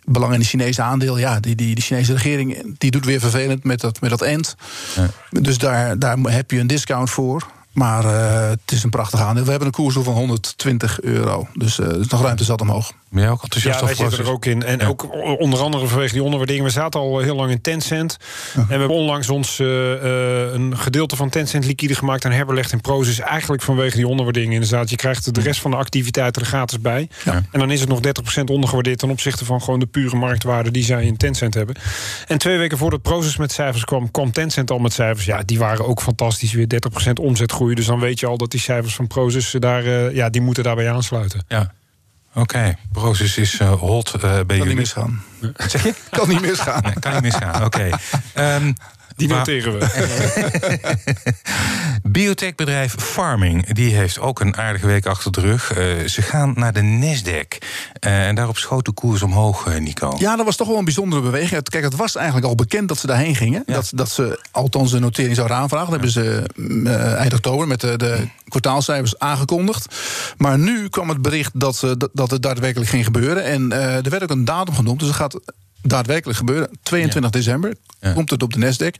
Belang 0.03 0.33
in 0.33 0.39
de 0.39 0.45
Chinese 0.45 0.81
aandeel, 0.81 1.17
ja, 1.17 1.39
die, 1.39 1.55
die, 1.55 1.75
die 1.75 1.83
Chinese 1.83 2.13
regering 2.13 2.75
die 2.77 2.91
doet 2.91 3.05
weer 3.05 3.19
vervelend 3.19 3.63
met 3.63 3.79
dat, 3.81 4.01
met 4.01 4.09
dat 4.09 4.21
end. 4.21 4.55
Ja. 4.95 5.09
Dus 5.41 5.57
daar, 5.57 5.99
daar 5.99 6.17
heb 6.17 6.51
je 6.51 6.59
een 6.59 6.67
discount 6.67 7.09
voor. 7.09 7.45
Maar 7.75 8.05
uh, 8.05 8.49
het 8.49 8.71
is 8.71 8.83
een 8.83 8.89
prachtig 8.89 9.19
aandeel. 9.19 9.43
We 9.43 9.49
hebben 9.49 9.67
een 9.67 9.73
koers 9.73 9.95
van 9.95 10.13
120 10.13 11.01
euro. 11.01 11.47
Dus 11.53 11.79
uh, 11.79 11.87
er 11.87 11.99
is 11.99 12.07
nog 12.07 12.21
ruimte 12.21 12.43
zat 12.43 12.61
omhoog. 12.61 12.91
Ben 13.09 13.23
jij 13.23 13.31
ook 13.31 13.43
enthousiast 13.43 13.79
ja, 13.79 13.85
wij 13.85 13.95
zitten 13.95 14.19
er 14.19 14.31
ook 14.31 14.45
in. 14.45 14.63
En 14.63 14.79
ja. 14.79 14.87
ook 14.87 15.07
onder 15.39 15.59
andere 15.59 15.87
vanwege 15.87 16.13
die 16.13 16.23
onderwaardering. 16.23 16.65
We 16.65 16.71
zaten 16.71 16.99
al 16.99 17.19
heel 17.19 17.35
lang 17.35 17.51
in 17.51 17.61
Tencent. 17.61 18.17
Ja. 18.53 18.61
En 18.61 18.67
we 18.67 18.73
hebben 18.73 18.97
onlangs 18.97 19.29
ons 19.29 19.59
uh, 19.59 19.67
uh, 19.67 20.53
een 20.53 20.77
gedeelte 20.77 21.15
van 21.15 21.29
Tencent 21.29 21.65
liquide 21.65 21.95
gemaakt... 21.95 22.25
en 22.25 22.31
herbelegd 22.31 22.71
in 22.71 22.81
Prozus. 22.81 23.19
Eigenlijk 23.19 23.61
vanwege 23.61 23.95
die 23.95 24.07
onderwaardering 24.07 24.53
inderdaad. 24.53 24.89
Je 24.89 24.95
krijgt 24.95 25.35
de 25.35 25.41
rest 25.41 25.61
van 25.61 25.71
de 25.71 25.77
activiteiten 25.77 26.41
er 26.41 26.47
gratis 26.47 26.79
bij. 26.79 27.09
Ja. 27.23 27.43
En 27.51 27.59
dan 27.59 27.71
is 27.71 27.79
het 27.79 27.89
nog 27.89 27.99
30% 28.39 28.43
ondergewaardeerd... 28.45 28.99
ten 28.99 29.09
opzichte 29.09 29.45
van 29.45 29.61
gewoon 29.61 29.79
de 29.79 29.85
pure 29.85 30.15
marktwaarde 30.15 30.71
die 30.71 30.83
zij 30.83 31.05
in 31.05 31.17
Tencent 31.17 31.53
hebben. 31.53 31.75
En 32.27 32.37
twee 32.37 32.57
weken 32.57 32.77
voordat 32.77 33.01
Prozus 33.01 33.37
met 33.37 33.51
cijfers 33.51 33.85
kwam... 33.85 34.11
kwam 34.11 34.31
Tencent 34.31 34.71
al 34.71 34.79
met 34.79 34.93
cijfers. 34.93 35.25
Ja, 35.25 35.41
die 35.45 35.59
waren 35.59 35.87
ook 35.87 36.01
fantastisch. 36.01 36.53
Weer 36.53 36.67
30% 37.07 37.11
omzetgroei. 37.21 37.64
Dus 37.73 37.85
dan 37.85 37.99
weet 37.99 38.19
je 38.19 38.25
al 38.25 38.37
dat 38.37 38.51
die 38.51 38.59
cijfers 38.59 38.95
van 38.95 39.07
Prozus... 39.07 39.55
Daar, 39.59 39.85
uh, 39.85 40.15
ja, 40.15 40.29
die 40.29 40.41
moeten 40.41 40.63
daarbij 40.63 40.91
aansluiten. 40.91 41.43
Ja. 41.47 41.73
Oké, 42.35 42.39
okay. 42.39 42.77
Proces 42.91 43.37
is 43.37 43.59
uh, 43.59 43.71
hot 43.71 44.13
uh, 44.15 44.21
bij 44.21 44.43
kan 44.45 44.57
jullie. 44.57 44.67
Niet 44.67 44.77
misgaan. 44.77 45.23
Zeg 45.57 45.83
je? 45.83 45.93
kan 46.09 46.29
niet 46.29 46.41
misgaan. 46.41 46.83
Nee, 46.83 46.93
kan 46.99 47.13
niet 47.13 47.21
misgaan, 47.21 47.63
oké. 47.63 47.65
Okay. 47.65 47.93
Um, 48.57 48.73
Die 49.15 49.27
Maar- 49.27 49.37
noteren 49.37 49.79
we. 49.79 49.87
Biotechbedrijf 52.03 52.95
Farming 52.97 53.73
die 53.73 53.95
heeft 53.95 54.19
ook 54.19 54.39
een 54.39 54.57
aardige 54.57 54.87
week 54.87 55.05
achter 55.05 55.31
de 55.31 55.41
rug. 55.41 55.73
Eh, 55.73 55.85
ze 56.07 56.21
gaan 56.21 56.53
naar 56.55 56.73
de 56.73 56.81
Nasdaq. 56.81 57.57
Eh, 57.99 58.27
en 58.27 58.35
daarop 58.35 58.57
schoot 58.57 58.85
de 58.85 58.91
koers 58.91 59.21
omhoog, 59.21 59.67
eh, 59.67 59.79
Nico. 59.79 60.15
Ja, 60.17 60.35
dat 60.35 60.45
was 60.45 60.55
toch 60.55 60.67
wel 60.67 60.77
een 60.77 60.83
bijzondere 60.85 61.21
beweging. 61.21 61.63
Kijk, 61.69 61.83
het 61.83 61.95
was 61.95 62.15
eigenlijk 62.15 62.47
al 62.47 62.55
bekend 62.55 62.87
dat 62.87 62.97
ze 62.97 63.07
daarheen 63.07 63.35
gingen. 63.35 63.63
Dat, 63.65 63.91
dat 63.95 64.09
ze 64.09 64.39
althans 64.51 64.91
een 64.91 65.01
notering 65.01 65.35
zouden 65.35 65.57
aanvragen. 65.57 65.91
Dat 65.91 66.01
hebben 66.01 66.11
ze 66.11 67.15
eind 67.17 67.33
oktober 67.33 67.67
met 67.67 67.81
de, 67.81 67.97
de 67.97 68.27
kwartaalcijfers 68.47 69.19
aangekondigd. 69.19 69.95
Maar 70.37 70.59
nu 70.59 70.89
kwam 70.89 71.09
het 71.09 71.21
bericht 71.21 71.51
dat, 71.59 71.75
ze, 71.75 71.97
dat, 71.97 72.09
dat 72.13 72.31
het 72.31 72.41
daadwerkelijk 72.41 72.89
ging 72.89 73.05
gebeuren. 73.05 73.43
En 73.43 73.71
eh, 73.71 74.05
er 74.05 74.09
werd 74.09 74.23
ook 74.23 74.29
een 74.29 74.45
datum 74.45 74.75
genoemd. 74.75 74.99
Dus 74.99 75.07
het 75.07 75.17
gaat 75.17 75.39
daadwerkelijk 75.87 76.37
gebeuren. 76.37 76.69
22 76.83 77.31
december 77.31 77.75
Ja. 77.99 78.13
komt 78.13 78.29
het 78.29 78.43
op 78.43 78.53
de 78.53 78.59
Nasdaq. 78.59 78.95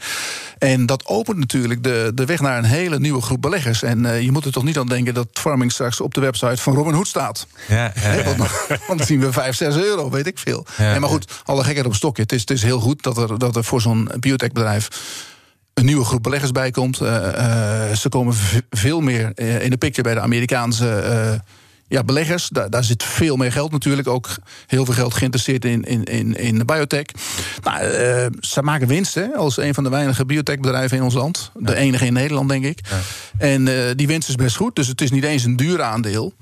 En 0.58 0.86
dat 0.86 1.06
opent 1.06 1.38
natuurlijk 1.38 1.84
de, 1.84 2.12
de 2.16 2.26
weg 2.26 2.40
naar 2.40 2.58
een 2.58 2.64
hele 2.64 3.00
nieuwe 3.00 3.22
groep 3.22 3.42
beleggers. 3.42 3.84
En 3.84 4.06
eh, 4.06 4.22
je 4.22 4.32
moet 4.32 4.46
er 4.46 4.52
toch 4.52 4.64
niet 4.64 4.78
aan 4.78 4.88
denken 4.88 5.14
dat 5.14 5.28
farming 5.34 5.72
straks 5.72 6.02
op 6.02 6.14
de 6.14 6.22
website 6.22 6.58
van 6.62 6.74
Robin 6.74 6.94
Hood 6.94 7.08
staat. 7.08 7.48
Ja, 7.68 7.94
want, 8.26 8.38
want 8.38 8.82
dan 8.88 9.04
zien 9.06 9.20
we 9.20 9.32
5, 9.32 9.56
6 9.56 9.76
euro, 9.76 10.10
weet 10.10 10.28
ik 10.28 10.40
veel. 10.40 10.66
Nee, 10.78 11.00
maar 11.00 11.10
goed, 11.10 11.32
alle 11.44 11.64
gekheid 11.64 11.86
op 11.86 11.96
stokje. 11.96 12.22
Het 12.22 12.32
is, 12.32 12.40
het 12.42 12.50
is 12.52 12.62
heel 12.62 12.80
goed 12.80 13.04
dat 13.04 13.18
er, 13.18 13.40
dat 13.40 13.56
er 13.56 13.64
voor 13.64 13.82
zo'n 13.82 14.10
biotechbedrijf 14.20 14.88
een 15.74 15.86
nieuwe 15.86 16.06
groep 16.06 16.24
beleggers 16.24 16.52
bij 16.52 16.72
komt. 16.72 17.02
Eh, 17.02 17.90
eh, 17.90 17.96
ze 17.96 18.10
komen 18.10 18.36
veel 18.70 19.02
meer 19.02 19.40
in 19.62 19.70
de 19.70 19.78
picture 19.78 20.02
bij 20.04 20.14
de 20.14 20.20
Amerikaanse 20.20 20.86
ja, 21.88 22.04
beleggers. 22.04 22.50
Daar, 22.50 22.70
daar 22.70 22.84
zit 22.84 23.04
veel 23.04 23.36
meer 23.36 23.52
geld 23.52 23.72
natuurlijk. 23.72 24.08
Ook 24.08 24.36
heel 24.68 24.86
veel 24.86 24.94
geld 24.94 25.14
geïnteresseerd 25.14 25.66
in, 25.66 25.84
in, 25.84 26.04
in, 26.04 26.38
in 26.38 26.58
de 26.58 26.66
biotech. 26.66 27.06
Nou, 27.64 27.84
ze 28.40 28.62
maken 28.62 28.88
winst 28.88 29.16
hè, 29.16 29.34
als 29.36 29.58
een 29.58 29.74
van 29.74 29.84
de 29.84 29.90
weinige 29.90 30.26
biotechbedrijven 30.26 30.98
in 30.98 31.04
ons 31.04 31.14
land. 31.14 31.52
De 31.54 31.76
enige 31.76 32.06
in 32.06 32.14
Nederland, 32.14 32.50
denk 32.50 32.66
ik. 32.66 32.80
En 33.38 33.68
eh, 33.68 33.96
die 33.96 34.08
winst 34.08 34.30
is 34.30 34.36
best 34.36 34.56
goed. 34.56 34.76
Dus 34.76 34.88
het 34.88 35.02
is 35.02 35.12
niet 35.12 35.24
eens 35.24 35.44
een 35.44 35.56
duur 35.56 35.82
aandeel. 35.82 36.34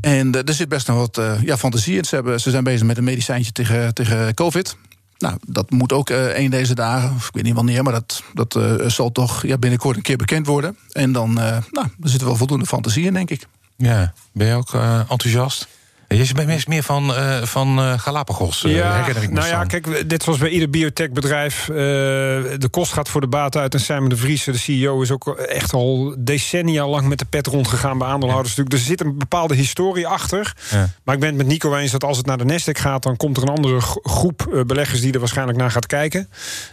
En 0.00 0.34
eh, 0.34 0.48
er 0.48 0.54
zit 0.54 0.68
best 0.68 0.86
nog 0.86 0.96
wat 0.96 1.20
ja, 1.44 1.56
fantasie 1.56 1.96
in. 1.96 2.04
Ze, 2.04 2.14
hebben, 2.14 2.40
ze 2.40 2.50
zijn 2.50 2.64
bezig 2.64 2.86
met 2.86 2.96
een 2.96 3.04
medicijntje 3.04 3.52
tegen, 3.52 3.94
tegen 3.94 4.34
COVID. 4.34 4.76
Nou, 5.18 5.36
dat 5.46 5.70
moet 5.70 5.92
ook 5.92 6.10
een 6.10 6.50
deze 6.50 6.74
dagen, 6.74 7.14
of 7.16 7.26
ik 7.26 7.34
weet 7.34 7.44
niet 7.44 7.54
wanneer, 7.54 7.82
maar 7.82 7.92
dat, 7.92 8.22
dat 8.34 8.58
zal 8.86 9.12
toch 9.12 9.46
ja, 9.46 9.58
binnenkort 9.58 9.96
een 9.96 10.02
keer 10.02 10.16
bekend 10.16 10.46
worden. 10.46 10.76
En 10.92 11.12
dan 11.12 11.32
nou, 11.32 11.86
er 12.02 12.08
zit 12.08 12.20
er 12.20 12.26
wel 12.26 12.36
voldoende 12.36 12.66
fantasie 12.66 13.04
in, 13.04 13.12
denk 13.12 13.30
ik. 13.30 13.46
Ja, 13.76 14.12
ben 14.32 14.46
je 14.46 14.54
ook 14.54 14.74
eh, 14.74 14.98
enthousiast? 14.98 15.68
Je 16.16 16.34
bent 16.34 16.66
meer 16.68 16.82
van, 16.82 17.14
eh, 17.14 17.42
van 17.42 17.78
eh, 17.78 17.98
Galapagos, 17.98 18.64
eh, 18.64 18.74
Ja, 18.74 18.92
herinner 18.92 19.22
ik 19.22 19.28
me 19.28 19.34
nou 19.34 19.48
ja, 19.48 19.64
kijk, 19.64 20.06
net 20.08 20.22
zoals 20.22 20.38
bij 20.38 20.48
ieder 20.48 20.70
biotechbedrijf... 20.70 21.64
de 21.64 22.68
kost 22.70 22.92
gaat 22.92 23.08
voor 23.08 23.20
de 23.20 23.26
baat 23.26 23.56
uit. 23.56 23.74
En 23.74 23.80
Simon 23.80 24.08
de 24.08 24.16
Vries, 24.16 24.44
de 24.44 24.58
CEO, 24.58 25.02
is 25.02 25.10
ook 25.10 25.28
echt 25.28 25.72
al 25.72 26.14
decennia 26.18 26.88
lang... 26.88 27.08
met 27.08 27.18
de 27.18 27.24
pet 27.24 27.46
rondgegaan 27.46 27.98
bij 27.98 28.08
aandeelhouders. 28.08 28.54
Dus 28.54 28.64
er 28.68 28.78
zit 28.78 29.00
een 29.00 29.18
bepaalde 29.18 29.54
historie 29.54 30.06
achter. 30.06 30.54
Ja. 30.70 30.88
Maar 31.04 31.14
ik 31.14 31.20
ben 31.20 31.28
het 31.28 31.38
met 31.38 31.46
Nico 31.46 31.74
eens 31.74 31.90
dat 31.90 32.04
als 32.04 32.16
het 32.16 32.26
naar 32.26 32.38
de 32.38 32.44
Nasdaq 32.44 32.80
gaat... 32.80 33.02
dan 33.02 33.16
komt 33.16 33.36
er 33.36 33.42
een 33.42 33.54
andere 33.54 33.80
gro- 33.80 34.00
groep 34.02 34.64
beleggers 34.66 35.00
die 35.00 35.12
er 35.12 35.18
waarschijnlijk 35.18 35.58
naar 35.58 35.70
gaat 35.70 35.86
kijken. 35.86 36.28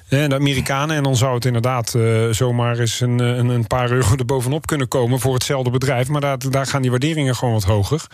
Eh, 0.09 0.27
de 0.27 0.35
Amerikanen. 0.35 0.95
En 0.95 1.03
dan 1.03 1.15
zou 1.15 1.35
het 1.35 1.45
inderdaad 1.45 1.95
zomaar 2.31 2.79
eens 2.79 2.99
een, 2.99 3.19
een, 3.19 3.49
een 3.49 3.67
paar 3.67 3.91
euro 3.91 4.15
erbovenop 4.17 4.65
kunnen 4.65 4.87
komen... 4.87 5.19
voor 5.19 5.33
hetzelfde 5.33 5.69
bedrijf. 5.69 6.07
Maar 6.07 6.21
daar, 6.21 6.37
daar 6.49 6.65
gaan 6.65 6.81
die 6.81 6.91
waarderingen 6.91 7.35
gewoon 7.35 7.53
wat 7.53 7.63
hoger. 7.63 8.05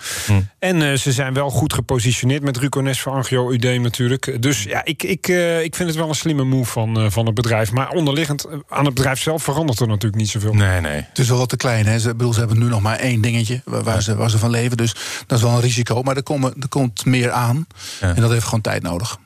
En 0.59 0.81
eh, 0.81 0.93
ze 0.93 1.11
zijn 1.17 1.33
wel 1.33 1.49
goed 1.49 1.73
gepositioneerd 1.73 2.43
met 2.43 2.57
Rucones 2.57 3.01
voor 3.01 3.11
Angio 3.11 3.51
Udem 3.51 3.81
natuurlijk. 3.81 4.41
Dus 4.41 4.63
ja, 4.63 4.85
ik, 4.85 5.03
ik, 5.03 5.27
eh, 5.27 5.63
ik 5.63 5.75
vind 5.75 5.89
het 5.89 5.97
wel 5.97 6.09
een 6.09 6.15
slimme 6.15 6.43
move 6.43 6.71
van, 6.71 6.99
eh, 6.99 7.09
van 7.09 7.25
het 7.25 7.35
bedrijf. 7.35 7.71
Maar 7.71 7.89
onderliggend 7.89 8.43
eh, 8.45 8.57
aan 8.67 8.85
het 8.85 8.93
bedrijf 8.93 9.19
zelf 9.19 9.43
verandert 9.43 9.79
er 9.79 9.87
natuurlijk 9.87 10.21
niet 10.21 10.29
zoveel. 10.29 10.53
Nee, 10.53 10.81
nee. 10.81 11.01
Het 11.01 11.17
is 11.17 11.29
wel 11.29 11.37
wat 11.37 11.49
te 11.49 11.57
klein. 11.57 11.85
Hè. 11.85 11.99
Ze, 11.99 12.15
bedoel, 12.15 12.33
ze 12.33 12.39
hebben 12.39 12.59
nu 12.59 12.65
nog 12.65 12.81
maar 12.81 12.97
één 12.97 13.21
dingetje 13.21 13.61
waar, 13.65 13.83
waar 13.83 14.01
ze, 14.01 14.15
waar 14.15 14.29
ze 14.29 14.37
van 14.37 14.49
leven. 14.49 14.77
Dus 14.77 14.95
dat 15.27 15.37
is 15.37 15.43
wel 15.43 15.53
een 15.53 15.61
risico. 15.61 16.01
Maar 16.01 16.15
er, 16.15 16.23
komen, 16.23 16.53
er 16.59 16.69
komt 16.69 17.05
meer 17.05 17.31
aan. 17.31 17.67
Ja. 18.01 18.15
En 18.15 18.21
dat 18.21 18.31
heeft 18.31 18.45
gewoon 18.45 18.61
tijd 18.61 18.83
nodig. 18.83 19.17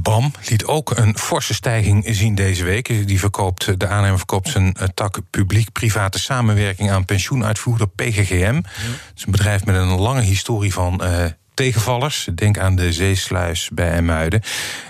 BAM 0.00 0.32
liet 0.48 0.64
ook 0.64 0.96
een 0.96 1.18
forse 1.18 1.54
stijging 1.54 2.06
zien 2.08 2.34
deze 2.34 2.64
week. 2.64 3.06
Die 3.06 3.18
verkoopt, 3.18 3.80
de 3.80 3.86
aannemer 3.86 4.18
verkoopt 4.18 4.48
zijn 4.48 4.74
eh, 4.74 4.88
tak 4.94 5.18
publiek-private 5.30 6.18
samenwerking 6.18 6.90
aan 6.90 7.04
pensioenuitvoerder 7.04 7.88
PGGM. 7.88 8.54
Het 8.54 9.12
is 9.16 9.24
een 9.24 9.32
bedrijf 9.32 9.64
met 9.64 9.76
een 9.76 9.98
lange 9.98 10.20
historie 10.20 10.72
van 10.72 11.02
eh, 11.02 11.24
tegenvallers. 11.54 12.28
Denk 12.34 12.58
aan 12.58 12.76
de 12.76 12.92
zeesluis 12.92 13.70
bij 13.72 13.96
Emuiden. 13.96 14.42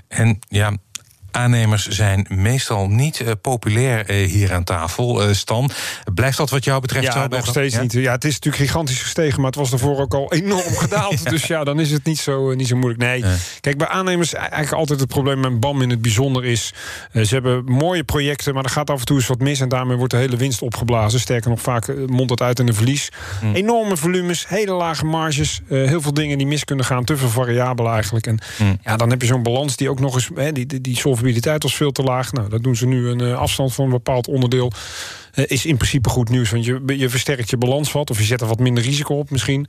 En 0.09 0.39
ja. 0.49 0.73
Aannemers 1.33 1.89
zijn 1.89 2.27
meestal 2.29 2.89
niet 2.89 3.21
eh, 3.21 3.31
populair 3.41 4.07
eh, 4.07 4.31
hier 4.31 4.53
aan 4.53 4.65
tafel. 4.65 5.23
Eh, 5.23 5.35
Stan, 5.35 5.71
blijft 6.15 6.37
dat 6.37 6.51
wat 6.51 6.65
jou 6.65 6.81
betreft 6.81 7.13
zo? 7.13 7.19
Ja, 7.19 7.27
nog 7.27 7.47
steeds 7.47 7.75
ja? 7.75 7.81
niet. 7.81 7.93
Ja, 7.93 8.13
het 8.13 8.25
is 8.25 8.33
natuurlijk 8.33 8.63
gigantisch 8.63 9.03
gestegen, 9.03 9.37
maar 9.37 9.51
het 9.51 9.59
was 9.59 9.71
daarvoor 9.71 9.99
ook 9.99 10.15
al 10.15 10.33
enorm 10.33 10.77
gedaald. 10.77 11.11
Dus 11.33 11.47
ja, 11.47 11.65
dan 11.65 11.81
is 11.81 11.91
het 11.91 12.05
niet 12.05 12.19
zo, 12.19 12.55
niet 12.55 12.69
zo 12.69 12.77
moeilijk. 12.77 13.03
Nee, 13.03 13.25
kijk, 13.61 13.79
bij 13.79 13.89
aannemers 13.89 14.35
eigenlijk 14.35 14.73
altijd 14.73 15.01
het 15.01 15.09
probleem 15.09 15.41
met 15.41 15.61
BAM 15.61 15.83
in 15.83 15.91
het 15.91 16.03
bijzonder 16.03 16.45
is... 16.45 16.73
ze 17.13 17.35
hebben 17.35 17.65
mooie 17.65 18.05
projecten, 18.05 18.55
maar 18.55 18.65
er 18.65 18.71
gaat 18.71 18.91
af 18.91 18.99
en 18.99 19.07
toe 19.07 19.17
eens 19.17 19.27
wat 19.27 19.39
mis... 19.39 19.61
en 19.61 19.69
daarmee 19.69 19.97
wordt 19.97 20.13
de 20.13 20.19
hele 20.19 20.37
winst 20.37 20.63
opgeblazen. 20.63 21.21
Sterker 21.21 21.51
nog, 21.51 21.61
vaak 21.61 22.07
mondt 22.07 22.29
dat 22.29 22.41
uit 22.41 22.59
in 22.59 22.69
een 22.69 22.75
verlies. 22.75 23.09
Hm. 23.41 23.55
Enorme 23.55 23.97
volumes, 23.97 24.49
hele 24.49 24.73
lage 24.73 25.05
marges... 25.05 25.61
heel 25.69 26.01
veel 26.01 26.15
dingen 26.15 26.39
die 26.39 26.47
mis 26.47 26.65
kunnen 26.65 26.85
gaan, 26.85 27.05
te 27.05 27.17
veel 27.17 27.29
variabelen 27.29 27.93
eigenlijk. 27.93 28.27
En 28.27 28.39
Hm. 28.57 28.75
ja, 28.85 28.97
dan 28.97 29.11
heb 29.11 29.21
je 29.21 29.27
zo'n 29.27 29.43
balans 29.43 29.77
die 29.77 29.91
ook 29.91 30.01
nog 30.01 30.15
eens... 30.15 30.31
Hè, 30.35 30.53
die, 30.53 30.67
die, 30.67 30.81
die 30.81 30.97
solvabiliteit 31.23 31.63
was 31.63 31.75
veel 31.77 31.93
te 31.93 32.03
laag. 32.03 32.33
Nou, 32.33 32.49
dat 32.49 32.63
doen 32.63 32.77
ze 32.77 32.87
nu 32.87 33.09
een 33.09 33.21
eh, 33.21 33.39
afstand 33.39 33.75
van 33.75 33.85
een 33.85 33.91
bepaald 33.91 34.27
onderdeel... 34.29 34.73
Eh, 35.33 35.45
is 35.49 35.67
in 35.67 35.77
principe 35.77 36.09
goed 36.09 36.29
nieuws. 36.29 36.51
Want 36.51 36.65
je, 36.65 36.83
je 36.87 37.09
versterkt 37.09 37.51
je 37.51 37.57
balans 37.57 37.93
wat. 37.93 38.11
Of 38.11 38.19
je 38.19 38.25
zet 38.25 38.41
er 38.41 38.47
wat 38.47 38.59
minder 38.59 38.85
risico 38.85 39.15
op 39.19 39.31
misschien. 39.31 39.67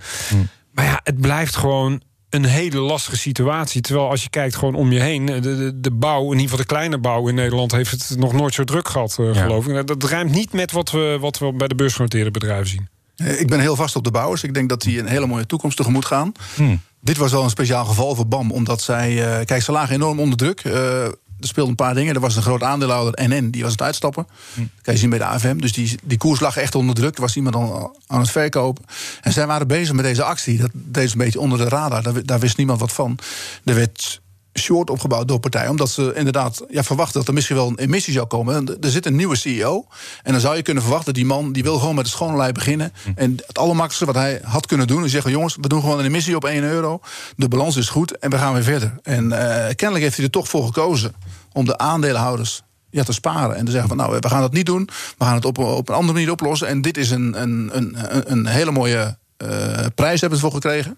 Maar 0.72 0.86
ja, 0.86 1.00
het 1.04 1.22
blijft 1.22 1.56
gewoon 1.56 2.02
een 2.30 2.46
hele 2.46 2.80
lastige 2.80 3.18
situatie. 3.18 3.82
Terwijl 3.82 4.10
als 4.10 4.24
je 4.24 4.30
kijkt 4.30 4.56
gewoon 4.56 4.76
om 4.76 4.92
je 4.92 5.00
heen... 5.00 5.26
de, 5.26 5.39
de, 5.39 5.72
de 5.80 5.92
bouw, 5.92 6.24
in 6.24 6.30
ieder 6.32 6.42
geval 6.42 6.58
de 6.58 6.66
kleine 6.66 6.98
bouw 6.98 7.28
in 7.28 7.36
Nederland... 7.36 7.72
heeft 7.72 7.92
het 7.92 8.18
nog 8.18 8.34
nooit 8.34 8.54
zo 8.54 8.63
druk 8.63 8.88
gehad, 8.88 9.16
eh, 9.20 9.34
Ja. 9.34 9.42
geloof 9.42 9.68
ik. 9.68 9.88
Dat 9.88 10.04
ruimt 10.04 10.32
niet 10.32 10.54
met 10.54 10.72
wat 10.72 10.92
we, 10.92 11.18
wat 11.20 11.38
we 11.39 11.54
bij 11.54 11.68
de 11.68 11.76
beursgenoteerde 11.76 12.32
bedrijven 12.32 12.68
zien. 12.68 12.88
Eh, 13.16 13.39
Ik 13.39 13.48
ben 13.48 13.60
heel 13.60 13.76
vast 13.76 13.96
op 13.96 14.04
de 14.04 14.12
bouwers. 14.12 14.44
Ik 14.44 14.54
denk 14.54 14.70
dat 14.70 14.82
die 14.82 15.00
een 15.00 15.08
hele 15.08 15.26
mooie 15.28 15.46
toekomst 15.46 15.78
tegemoet 15.78 16.06
gaan. 16.06 16.32
Hmm. 16.56 16.82
Dit 17.02 17.18
was 17.18 17.32
wel 17.32 17.44
een 17.44 17.50
speciaal 17.50 17.86
geval 17.86 18.16
voor 18.16 18.28
BAM, 18.28 18.52
omdat 18.52 18.82
zij... 18.82 19.38
eh, 19.39 19.46
kijk, 19.46 19.62
ze 19.62 19.72
lagen 19.72 19.96
enorm 19.96 20.20
onder 20.20 20.38
druk. 20.38 20.60
Eh, 20.60 21.06
er 21.43 21.49
speelden 21.49 21.71
een 21.71 21.86
paar 21.86 21.93
dingen. 21.93 22.15
Er 22.15 22.19
was 22.19 22.36
een 22.36 22.41
groot 22.41 22.63
aandeelhouder, 22.63 23.27
NN, 23.27 23.49
die 23.49 23.63
was 23.63 23.71
het 23.71 23.82
uitstappen. 23.82 24.27
Dat 24.56 24.65
kan 24.82 24.93
je 24.93 24.99
zien 24.99 25.10
bij 25.10 25.19
de 25.19 25.25
AFM. 25.25 25.58
Dus 25.58 25.73
die, 25.73 25.99
die 26.03 26.17
koers 26.17 26.39
lag 26.39 26.58
echt 26.58 26.75
onder 26.75 26.95
druk. 26.95 27.15
Er 27.15 27.21
was 27.21 27.36
iemand 27.36 27.56
al 27.56 27.99
aan 28.08 28.19
het 28.19 28.29
verkopen. 28.29 28.86
En 29.21 29.32
zij 29.32 29.47
waren 29.47 29.67
bezig 29.67 29.93
met 29.93 30.06
deze 30.06 30.23
actie. 30.23 30.58
Dat 30.58 30.71
deed 30.73 31.10
ze 31.10 31.15
een 31.15 31.23
beetje 31.23 31.39
onder 31.39 31.58
de 31.58 31.67
radar. 31.67 32.03
Daar, 32.03 32.25
daar 32.25 32.39
wist 32.39 32.58
niemand 32.58 32.79
wat 32.79 32.93
van. 32.93 33.17
Er 33.63 33.75
werd 33.75 34.21
short 34.60 34.89
opgebouwd 34.89 35.28
door 35.28 35.39
partijen. 35.39 35.70
Omdat 35.70 35.89
ze 35.89 36.12
inderdaad 36.16 36.63
ja, 36.70 36.84
verwachten 36.84 37.20
dat 37.20 37.28
er 37.28 37.34
misschien 37.34 37.56
wel 37.56 37.68
een 37.68 37.80
emissie 37.80 38.13
zou 38.13 38.26
komen. 38.28 38.56
En 38.56 38.78
Er 38.82 38.89
zit 38.89 39.06
een 39.06 39.16
nieuwe 39.16 39.36
CEO. 39.36 39.86
En 40.24 40.32
dan 40.32 40.42
zou 40.42 40.56
je 40.56 40.62
kunnen 40.62 40.84
verwachten, 40.84 41.13
die 41.13 41.26
man 41.26 41.52
die 41.52 41.63
wil 41.63 41.80
gewoon 41.80 41.96
met 41.96 42.06
de 42.06 42.12
schone 42.12 42.38
lei 42.38 42.52
beginnen. 42.52 42.94
En 43.16 43.32
het 43.48 43.58
allermakkelijkste 43.58 44.06
wat 44.06 44.16
hij 44.16 44.39
had 44.44 44.66
kunnen 44.66 44.88
doen... 44.88 45.04
is 45.06 45.12
zeggen, 45.12 45.32
jongens, 45.32 45.58
we 45.62 45.68
doen 45.68 45.82
gewoon 45.82 46.00
een 46.00 46.06
emissie 46.06 46.36
op 46.36 46.46
1 46.46 46.63
euro. 46.63 47.00
De 47.36 47.48
balans 47.48 47.76
is 47.76 47.89
goed 47.89 48.18
en 48.18 48.30
we 48.30 48.38
gaan 48.38 48.54
weer 48.54 48.63
verder. 48.63 48.94
En 49.04 49.32
eh, 49.32 49.76
kennelijk 49.76 50.04
heeft 50.04 50.16
hij 50.16 50.26
er 50.26 50.32
toch 50.32 50.48
voor 50.48 50.66
gekozen... 50.66 51.13
om 51.52 51.66
de 51.66 51.78
aandeelhouders 51.78 52.62
ja, 52.89 53.04
te 53.04 53.13
sparen. 53.13 53.56
En 53.56 53.66
te 53.66 53.72
zeggen 53.72 53.89
van, 53.89 53.98
nou, 53.98 54.18
we 54.20 54.30
gaan 54.30 54.42
dat 54.42 54.54
niet 54.54 54.66
doen. 54.66 54.89
We 55.18 55.26
gaan 55.26 55.36
het 55.36 55.46
op, 55.46 55.58
op 55.58 55.89
een 55.89 55.96
andere 55.96 56.13
manier 56.13 56.32
oplossen. 56.32 56.68
En 56.68 56.82
dit 56.82 56.98
is 56.98 57.10
een, 57.12 57.42
een, 57.42 57.70
een- 57.74 57.96
een 58.32 58.46
hele 58.46 58.72
mooie 58.72 59.18
eh, 59.38 59.86
prijs 59.96 60.22
hebben 60.22 60.39
ze 60.39 60.46
voor 60.46 60.54
gekregen. 60.54 60.98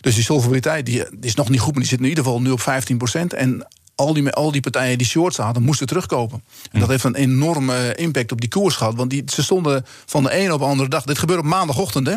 Dus 0.00 0.14
die 0.14 0.24
solvabiliteit 0.24 0.86
die, 0.86 1.04
die 1.10 1.30
is 1.30 1.34
nog 1.34 1.48
niet 1.48 1.60
goed, 1.60 1.72
maar 1.72 1.80
die 1.80 1.90
zit 1.90 1.98
in 1.98 2.08
ieder 2.08 2.24
geval 2.24 2.40
nu 2.40 2.50
op 2.50 2.60
15% 2.60 3.36
En 3.36 3.66
al 3.94 4.14
die, 4.14 4.30
al 4.30 4.52
die 4.52 4.60
partijen 4.60 4.98
die 4.98 5.06
short 5.06 5.34
zaten, 5.34 5.62
moesten 5.62 5.86
terugkopen. 5.86 6.44
En 6.70 6.80
dat 6.80 6.88
heeft 6.88 7.04
een 7.04 7.14
enorme 7.14 7.94
impact 7.94 8.32
op 8.32 8.40
die 8.40 8.50
koers 8.50 8.76
gehad. 8.76 8.94
Want 8.94 9.10
die, 9.10 9.22
ze 9.26 9.42
stonden 9.42 9.84
van 10.06 10.22
de 10.22 10.30
ene 10.30 10.52
op 10.52 10.58
de 10.58 10.64
andere 10.64 10.88
dag. 10.88 11.04
Dit 11.04 11.18
gebeurt 11.18 11.38
op 11.38 11.44
maandagochtend, 11.44 12.06
hè? 12.06 12.16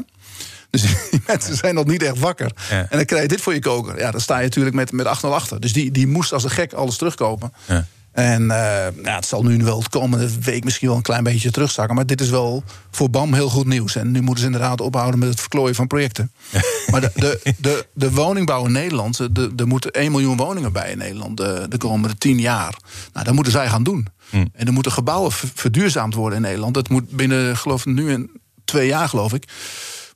Dus 0.69 0.81
die 0.81 1.21
mensen 1.27 1.55
zijn 1.55 1.75
nog 1.75 1.85
niet 1.85 2.03
echt 2.03 2.19
wakker. 2.19 2.51
Ja. 2.69 2.79
En 2.79 2.97
dan 2.97 3.05
krijg 3.05 3.21
je 3.21 3.27
dit 3.27 3.41
voor 3.41 3.53
je 3.53 3.59
koker. 3.59 3.99
Ja, 3.99 4.11
dan 4.11 4.21
sta 4.21 4.37
je 4.37 4.43
natuurlijk 4.43 4.75
met, 4.75 4.91
met 4.91 5.05
8-0 5.05 5.09
achter. 5.09 5.59
Dus 5.59 5.73
die, 5.73 5.91
die 5.91 6.07
moest 6.07 6.33
als 6.33 6.43
een 6.43 6.49
gek 6.49 6.73
alles 6.73 6.97
terugkopen. 6.97 7.53
Ja. 7.65 7.85
En 8.15 8.51
eh, 8.51 9.03
ja, 9.03 9.15
het 9.15 9.25
zal 9.25 9.43
nu 9.43 9.63
wel 9.63 9.83
de 9.83 9.89
komende 9.89 10.29
week 10.41 10.63
misschien 10.63 10.87
wel 10.87 10.97
een 10.97 11.03
klein 11.03 11.23
beetje 11.23 11.51
terugzakken. 11.51 11.95
Maar 11.95 12.05
dit 12.05 12.21
is 12.21 12.29
wel 12.29 12.63
voor 12.91 13.09
BAM 13.09 13.33
heel 13.33 13.49
goed 13.49 13.65
nieuws. 13.65 13.95
En 13.95 14.11
nu 14.11 14.21
moeten 14.21 14.39
ze 14.39 14.45
inderdaad 14.45 14.81
ophouden 14.81 15.19
met 15.19 15.29
het 15.29 15.39
verklooien 15.39 15.75
van 15.75 15.87
projecten. 15.87 16.31
maar 16.91 17.01
de, 17.01 17.11
de, 17.15 17.55
de, 17.57 17.87
de 17.93 18.11
woningbouw 18.11 18.65
in 18.65 18.71
Nederland, 18.71 19.35
de, 19.35 19.53
er 19.55 19.67
moeten 19.67 19.91
1 19.91 20.11
miljoen 20.11 20.37
woningen 20.37 20.71
bij 20.71 20.91
in 20.91 20.97
Nederland 20.97 21.37
de, 21.37 21.65
de 21.69 21.77
komende 21.77 22.17
10 22.17 22.39
jaar. 22.39 22.77
Nou, 23.13 23.25
dat 23.25 23.33
moeten 23.33 23.53
zij 23.53 23.67
gaan 23.69 23.83
doen. 23.83 24.07
En 24.53 24.67
er 24.67 24.73
moeten 24.73 24.91
gebouwen 24.91 25.31
ver- 25.31 25.49
verduurzaamd 25.53 26.13
worden 26.13 26.37
in 26.37 26.43
Nederland. 26.43 26.73
Dat 26.73 26.89
moet 26.89 27.09
binnen, 27.09 27.57
geloof 27.57 27.85
ik, 27.85 27.93
nu 27.93 28.11
in 28.11 28.31
twee 28.65 28.87
jaar, 28.87 29.09
geloof 29.09 29.33
ik. 29.33 29.43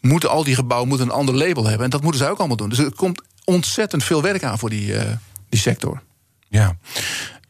Moeten 0.01 0.29
al 0.29 0.43
die 0.43 0.55
gebouwen 0.55 0.89
moeten 0.89 1.07
een 1.07 1.13
ander 1.13 1.35
label 1.35 1.65
hebben. 1.65 1.83
En 1.83 1.89
dat 1.89 2.01
moeten 2.01 2.21
zij 2.21 2.29
ook 2.29 2.39
allemaal 2.39 2.57
doen. 2.57 2.69
Dus 2.69 2.77
er 2.77 2.95
komt 2.95 3.21
ontzettend 3.43 4.03
veel 4.03 4.21
werk 4.21 4.43
aan 4.43 4.59
voor 4.59 4.69
die, 4.69 4.95
eh, 4.95 5.11
die 5.49 5.59
sector. 5.59 6.01
Ja. 6.49 6.77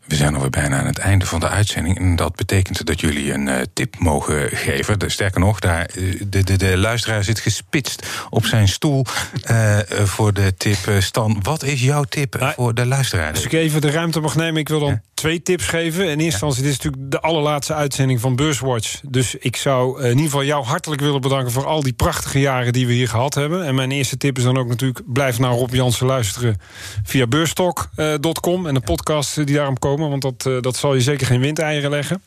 We 0.10 0.16
zijn 0.16 0.34
alweer 0.34 0.50
bijna 0.50 0.80
aan 0.80 0.86
het 0.86 0.98
einde 0.98 1.26
van 1.26 1.40
de 1.40 1.50
uitzending. 1.50 1.98
En 1.98 2.16
dat 2.16 2.36
betekent 2.36 2.86
dat 2.86 3.00
jullie 3.00 3.34
een 3.34 3.48
uh, 3.48 3.56
tip 3.74 4.00
mogen 4.00 4.50
geven. 4.58 5.00
Dus 5.00 5.14
sterker 5.14 5.40
nog, 5.40 5.60
daar, 5.60 5.86
eh, 5.86 6.22
de, 6.28 6.44
de, 6.44 6.58
de 6.58 6.78
luisteraar 6.78 7.24
zit 7.24 7.40
gespitst 7.40 8.08
op 8.30 8.46
zijn 8.46 8.68
stoel 8.68 9.06
uh, 9.52 9.80
voor 9.88 10.34
de 10.34 10.54
tip. 10.58 10.78
Stan, 11.00 11.40
wat 11.42 11.64
is 11.64 11.82
jouw 11.82 12.04
tip 12.04 12.40
nou, 12.40 12.54
voor 12.56 12.74
de 12.74 12.86
luisteraar? 12.86 13.32
Als 13.32 13.46
ik 13.46 13.52
even 13.52 13.82
de 13.82 13.92
ruimte 13.92 14.20
mag 14.20 14.36
nemen, 14.36 14.60
ik 14.60 14.70
wil 14.70 14.80
dan 14.80 14.90
ja. 14.90 15.02
Twee 15.20 15.42
tips 15.42 15.68
geven. 15.68 16.04
In 16.04 16.08
eerste 16.08 16.24
instantie, 16.24 16.62
dit 16.64 16.72
is 16.72 16.78
natuurlijk 16.78 17.12
de 17.12 17.20
allerlaatste 17.20 17.74
uitzending 17.74 18.20
van 18.20 18.36
Beurswatch. 18.36 19.00
Dus 19.10 19.36
ik 19.36 19.56
zou 19.56 20.02
in 20.02 20.10
ieder 20.10 20.24
geval 20.24 20.44
jou 20.44 20.66
hartelijk 20.66 21.02
willen 21.02 21.22
bedanken... 21.22 21.52
voor 21.52 21.66
al 21.66 21.84
die 21.84 21.94
prachtige 21.94 22.40
jaren 22.40 22.74
die 22.74 22.88
we 22.88 22.94
hier 22.94 23.08
gehad 23.08 23.34
hebben. 23.34 23.66
En 23.66 23.76
mijn 23.76 23.92
eerste 23.92 24.18
tip 24.18 24.38
is 24.38 24.44
dan 24.44 24.58
ook 24.58 24.68
natuurlijk... 24.68 25.02
blijf 25.06 25.40
naar 25.40 25.52
Rob 25.52 25.74
Jansen 25.74 26.06
luisteren 26.06 26.58
via 27.04 27.28
beurstok.com... 27.28 28.68
en 28.68 28.74
de 28.74 28.80
podcast 28.80 29.36
die 29.36 29.56
daarom 29.56 29.80
komen 29.80 30.10
want 30.10 30.22
dat, 30.22 30.46
uh, 30.48 30.62
dat 30.62 30.76
zal 30.76 30.94
je 30.94 31.02
zeker 31.02 31.28
geen 31.28 31.40
windeieren 31.40 31.90
leggen. 31.90 32.24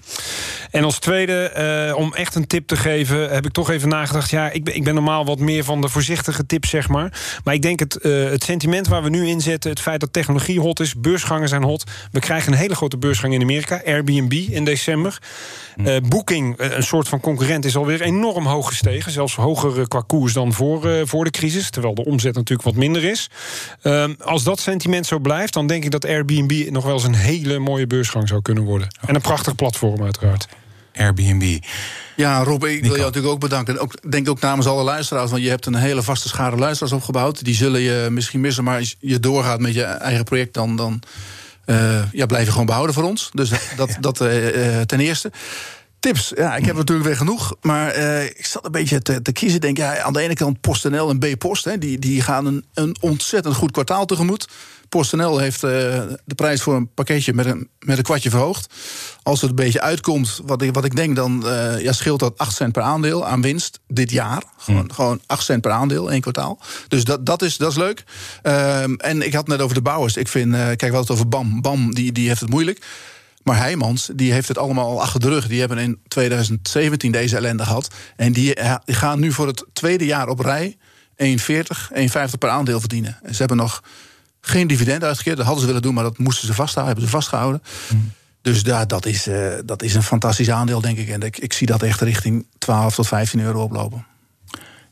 En 0.71 0.85
als 0.85 0.99
tweede, 0.99 1.53
uh, 1.91 1.97
om 1.97 2.15
echt 2.15 2.35
een 2.35 2.47
tip 2.47 2.67
te 2.67 2.77
geven, 2.77 3.31
heb 3.31 3.47
ik 3.47 3.53
toch 3.53 3.71
even 3.71 3.89
nagedacht. 3.89 4.31
Ja, 4.31 4.51
ik 4.51 4.65
ben, 4.65 4.75
ik 4.75 4.85
ben 4.85 4.95
normaal 4.95 5.25
wat 5.25 5.39
meer 5.39 5.65
van 5.65 5.81
de 5.81 5.89
voorzichtige 5.89 6.47
tips, 6.47 6.71
zeg 6.71 6.89
maar. 6.89 7.41
Maar 7.45 7.55
ik 7.55 7.63
denk 7.63 7.79
het, 7.79 7.99
uh, 8.03 8.31
het 8.31 8.45
sentiment 8.45 8.89
waar 8.89 9.03
we 9.03 9.11
nu 9.11 9.29
in 9.29 9.41
zetten, 9.41 9.71
het 9.71 9.81
feit 9.81 10.01
dat 10.01 10.13
technologie 10.13 10.61
hot 10.61 10.81
is, 10.81 10.95
beursgangen 10.95 11.49
zijn 11.49 11.63
hot. 11.63 11.85
We 12.11 12.21
krijgen 12.21 12.53
een 12.53 12.59
hele 12.59 12.75
grote 12.83 12.99
beursgang 12.99 13.35
in 13.35 13.43
Amerika, 13.43 13.83
Airbnb 13.85 14.33
in 14.33 14.65
december. 14.65 15.19
Uh, 15.77 15.97
Booking, 16.09 16.55
een 16.59 16.83
soort 16.83 17.09
van 17.09 17.21
concurrent, 17.21 17.65
is 17.65 17.77
alweer 17.77 18.01
enorm 18.01 18.47
hoog 18.47 18.67
gestegen. 18.67 19.13
Zelfs 19.13 19.35
hoger 19.35 19.89
qua 19.89 20.03
koers 20.07 20.33
dan 20.33 20.53
voor, 20.53 21.07
voor 21.07 21.25
de 21.25 21.31
crisis. 21.31 21.71
Terwijl 21.71 21.95
de 21.95 22.05
omzet 22.05 22.35
natuurlijk 22.35 22.69
wat 22.69 22.77
minder 22.77 23.05
is. 23.05 23.31
Ehm, 23.83 24.15
als 24.19 24.45
dat 24.45 24.61
sentiment 24.61 25.07
zo 25.07 25.19
blijft, 25.19 25.53
dan 25.53 25.67
denk 25.67 25.85
ik 25.85 25.91
dat 25.91 26.07
Airbnb 26.07 26.71
nog 26.71 26.85
wel 26.85 26.93
eens 26.93 27.05
een 27.05 27.15
hele 27.15 27.59
mooie 27.59 27.87
beursgang 27.87 28.29
zou 28.29 28.43
kunnen 28.43 28.65
worden. 28.65 28.89
En 29.07 29.15
een 29.15 29.21
prachtig 29.21 29.55
platform 29.55 30.03
uiteraard. 30.03 30.49
Airbnb. 30.95 31.59
Ja, 32.17 32.43
Rob, 32.43 32.65
ik 32.65 32.83
wil 32.83 32.91
jou 32.91 33.05
natuurlijk 33.05 33.35
ook 33.35 33.41
bedanken. 33.41 33.79
Ook, 33.79 34.11
denk 34.11 34.29
ook 34.29 34.41
namens 34.41 34.67
alle 34.67 34.83
luisteraars, 34.83 35.31
want 35.31 35.43
je 35.43 35.49
hebt 35.49 35.67
een 35.67 35.75
hele 35.75 36.03
vaste 36.03 36.29
schare 36.29 36.57
luisteraars 36.57 36.95
opgebouwd. 36.95 37.45
Die 37.45 37.55
zullen 37.55 37.81
je 37.81 38.09
misschien 38.11 38.41
missen, 38.41 38.65
maar 38.65 38.79
als 38.79 38.97
je 39.01 39.21
doorgaat 39.21 39.61
met 39.61 39.75
je 39.75 39.83
eigen 39.83 40.25
project, 40.25 40.55
dan, 40.55 40.77
dan 40.77 41.03
uh, 41.67 42.13
ja, 42.13 42.27
blijf 42.27 42.45
je 42.45 42.51
gewoon 42.51 42.67
behouden 42.67 42.95
voor 42.95 43.05
ons. 43.05 43.31
Dus 43.33 43.51
dat, 43.77 43.89
ja. 43.93 43.97
dat 44.01 44.21
uh, 44.21 44.81
ten 44.81 45.01
eerste. 45.01 45.33
Tips, 45.99 46.33
ja, 46.37 46.57
ik 46.57 46.65
heb 46.65 46.77
natuurlijk 46.77 47.07
weer 47.07 47.17
genoeg. 47.17 47.55
Maar 47.61 47.99
uh, 47.99 48.25
ik 48.25 48.47
zat 48.47 48.65
een 48.65 48.73
beetje 48.73 49.03
te, 49.03 49.23
te 49.23 49.33
kiezen. 49.33 49.61
Denk, 49.61 49.77
ja, 49.77 50.01
aan 50.01 50.13
de 50.13 50.21
ene 50.21 50.35
kant 50.35 50.61
PostNL 50.61 51.11
en 51.11 51.19
B-Post. 51.19 51.65
Hè, 51.65 51.79
die, 51.79 51.99
die 51.99 52.23
gaan 52.23 52.47
een, 52.47 52.65
een 52.75 52.97
ontzettend 53.01 53.55
goed 53.55 53.71
kwartaal 53.71 54.05
tegemoet. 54.05 54.49
PostNL 54.93 55.39
heeft 55.39 55.63
uh, 55.63 55.71
de 56.25 56.35
prijs 56.35 56.63
voor 56.63 56.75
een 56.75 56.95
pakketje 56.95 57.35
met 57.35 57.47
een, 57.47 57.69
met 57.79 57.99
een 57.99 58.05
kwartje 58.05 58.31
verhoogd. 58.31 58.75
Als 59.23 59.41
het 59.41 59.51
een 59.51 59.57
beetje 59.57 59.81
uitkomt, 59.81 60.41
wat 60.45 60.63
ik, 60.63 60.75
wat 60.75 60.85
ik 60.85 60.97
denk, 60.97 61.17
dan 61.17 61.43
uh, 61.45 61.81
ja, 61.81 61.93
scheelt 61.93 62.21
dat 62.21 62.39
8 62.39 62.55
cent 62.55 62.73
per 62.73 62.83
aandeel 62.83 63.27
aan 63.27 63.43
winst 63.43 63.81
dit 63.89 64.11
jaar. 64.11 64.43
Gewoon, 64.57 64.81
hmm. 64.81 64.93
gewoon 64.93 65.21
8 65.27 65.45
cent 65.45 65.61
per 65.61 65.71
aandeel, 65.71 66.11
één 66.11 66.21
kwartaal. 66.21 66.59
Dus 66.89 67.05
dat, 67.05 67.27
dat, 67.27 67.43
is, 67.43 67.57
dat 67.57 67.71
is 67.71 67.77
leuk. 67.77 68.05
Uh, 68.43 68.83
en 68.83 69.23
ik 69.23 69.33
had 69.33 69.41
het 69.41 69.47
net 69.47 69.61
over 69.61 69.75
de 69.75 69.83
bouwers. 69.83 70.17
Ik 70.17 70.29
vind, 70.29 70.53
kijk, 70.53 70.81
we 70.81 70.85
hadden 70.85 71.01
het 71.01 71.11
over 71.11 71.29
BAM. 71.29 71.61
BAM 71.61 71.95
die, 71.95 72.13
die 72.13 72.29
heeft 72.29 72.41
het 72.41 72.51
moeilijk. 72.51 72.85
Maar 73.43 73.57
Heijmans, 73.57 74.11
die 74.15 74.33
heeft 74.33 74.49
het 74.49 74.59
allemaal 74.59 74.87
al 74.87 75.03
achter 75.03 75.21
de 75.21 75.29
rug. 75.29 75.47
Die 75.47 75.61
hebben 75.61 75.79
in 75.79 75.99
2017 76.09 77.13
deze 77.13 77.37
ellende 77.37 77.65
gehad. 77.65 77.89
En 78.17 78.33
die, 78.33 78.55
die 78.85 78.95
gaan 78.95 79.21
nu 79.21 79.33
voor 79.33 79.47
het 79.47 79.65
tweede 79.73 80.05
jaar 80.05 80.29
op 80.29 80.41
rij 80.41 80.77
1,40, 81.17 81.25
1,50 81.25 82.39
per 82.39 82.49
aandeel 82.49 82.81
verdienen. 82.81 83.19
En 83.23 83.33
ze 83.33 83.39
hebben 83.39 83.57
nog 83.57 83.83
geen 84.45 84.67
dividend 84.67 85.05
uitgekeerd. 85.05 85.37
Dat 85.37 85.45
hadden 85.45 85.63
ze 85.63 85.69
willen 85.69 85.83
doen, 85.83 85.95
maar 85.95 86.05
dat 86.05 86.19
moesten 86.19 86.47
ze 86.47 86.55
vasthouden. 86.55 86.95
Hebben 86.95 87.11
ze 87.11 87.17
vastgehouden. 87.17 87.63
Mm. 87.93 88.13
Dus 88.43 88.63
daar, 88.63 88.87
dat, 88.87 89.07
is, 89.07 89.29
uh, 89.29 89.53
dat 89.65 89.83
is 89.83 89.95
een 89.95 90.03
fantastisch 90.03 90.51
aandeel, 90.51 90.81
denk 90.81 90.99
ik. 90.99 91.09
En 91.09 91.23
ik, 91.23 91.39
ik 91.39 91.53
zie 91.53 91.67
dat 91.67 91.83
echt 91.83 92.01
richting 92.01 92.47
12 92.59 92.95
tot 92.95 93.09
15 93.09 93.41
euro 93.41 93.63
oplopen. 93.63 94.07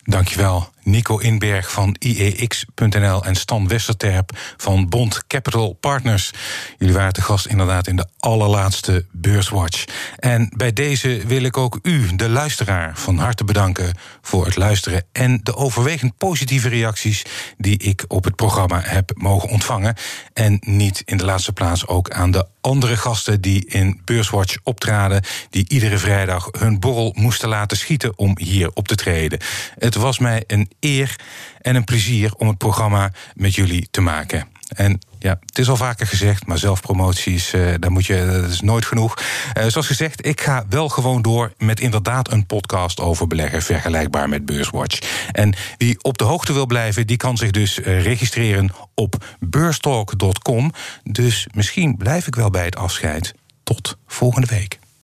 Dankjewel. 0.05 0.69
Nico 0.83 1.19
Inberg 1.19 1.73
van 1.73 1.97
IEX.nl 1.99 3.25
en 3.25 3.35
Stan 3.35 3.69
Westerterp 3.69 4.31
van 4.57 4.89
Bond 4.89 5.27
Capital 5.27 5.73
Partners. 5.73 6.31
Jullie 6.79 6.95
waren 6.95 7.13
te 7.13 7.23
gast 7.23 7.47
inderdaad 7.47 7.87
in 7.87 7.97
de 7.97 8.07
allerlaatste 8.19 9.07
Beurswatch. 9.13 9.85
En 10.17 10.53
bij 10.57 10.73
deze 10.73 11.23
wil 11.27 11.43
ik 11.43 11.57
ook 11.57 11.79
u, 11.83 12.17
de 12.17 12.29
luisteraar, 12.29 12.93
van 12.97 13.19
harte 13.19 13.45
bedanken 13.45 13.95
voor 14.23 14.45
het 14.45 14.57
luisteren 14.57 15.05
en 15.13 15.41
de 15.43 15.57
overwegend 15.57 16.17
positieve 16.17 16.69
reacties 16.69 17.23
die 17.57 17.79
ik 17.79 18.05
op 18.09 18.25
het 18.25 18.37
programma 18.37 18.81
heb 18.85 19.11
mogen 19.15 19.49
ontvangen. 19.49 19.95
En 20.33 20.59
niet 20.61 21.03
in 21.05 21.17
de 21.17 21.25
laatste 21.25 21.53
plaats 21.53 21.87
ook 21.87 22.11
aan 22.11 22.31
de 22.31 22.47
andere 22.61 22.97
gasten 22.97 23.41
die 23.41 23.67
in 23.67 24.01
Beurswatch 24.05 24.57
optraden, 24.63 25.25
die 25.51 25.65
iedere 25.69 25.99
vrijdag 25.99 26.49
hun 26.59 26.81
borrel 26.81 27.15
moesten 27.17 27.49
laten 27.49 27.77
schieten 27.77 28.19
om 28.19 28.39
hier 28.39 28.71
op 28.75 28.89
te 28.89 28.95
treden. 28.95 29.39
Het 29.79 29.95
was 29.95 30.19
mij 30.19 30.45
eer 30.81 31.17
en 31.61 31.77
een 31.77 31.85
plezier 31.85 32.35
om 32.35 32.49
het 32.49 32.59
programma 32.59 33.13
met 33.35 33.55
jullie 33.55 33.89
te 33.91 34.01
maken. 34.01 34.49
En 34.77 34.99
ja, 35.19 35.39
het 35.47 35.59
is 35.59 35.69
al 35.69 35.77
vaker 35.77 36.07
gezegd, 36.07 36.47
maar 36.47 36.59
zelfpromoties, 36.59 37.55
uh, 37.55 37.75
daar 37.79 37.91
moet 37.91 38.07
je, 38.07 38.41
dat 38.43 38.51
is 38.51 38.61
nooit 38.61 38.85
genoeg. 38.85 39.19
Uh, 39.19 39.67
zoals 39.67 39.87
gezegd, 39.87 40.27
ik 40.27 40.41
ga 40.41 40.65
wel 40.69 40.89
gewoon 40.89 41.23
door 41.23 41.53
met 41.59 41.81
inderdaad 41.81 42.33
een 42.33 42.47
podcast 42.47 43.01
over 43.01 43.27
beleggen, 43.27 43.63
vergelijkbaar 43.63 44.29
met 44.29 44.47
Beurswatch. 44.47 44.99
En 45.33 45.55
wie 45.79 46.03
op 46.03 46.19
de 46.19 46.25
hoogte 46.25 46.53
wil 46.53 46.67
blijven, 46.67 47.07
die 47.07 47.17
kan 47.17 47.37
zich 47.37 47.51
dus 47.51 47.79
uh, 47.79 48.03
registreren 48.03 48.71
op 48.95 49.25
beurstalk.com. 49.39 50.73
Dus 51.03 51.47
misschien 51.55 51.97
blijf 51.97 52.27
ik 52.27 52.35
wel 52.35 52.51
bij 52.51 52.65
het 52.65 52.77
afscheid. 52.77 53.35
Tot 53.63 53.97
volgende 54.07 54.47
week. 54.47 54.79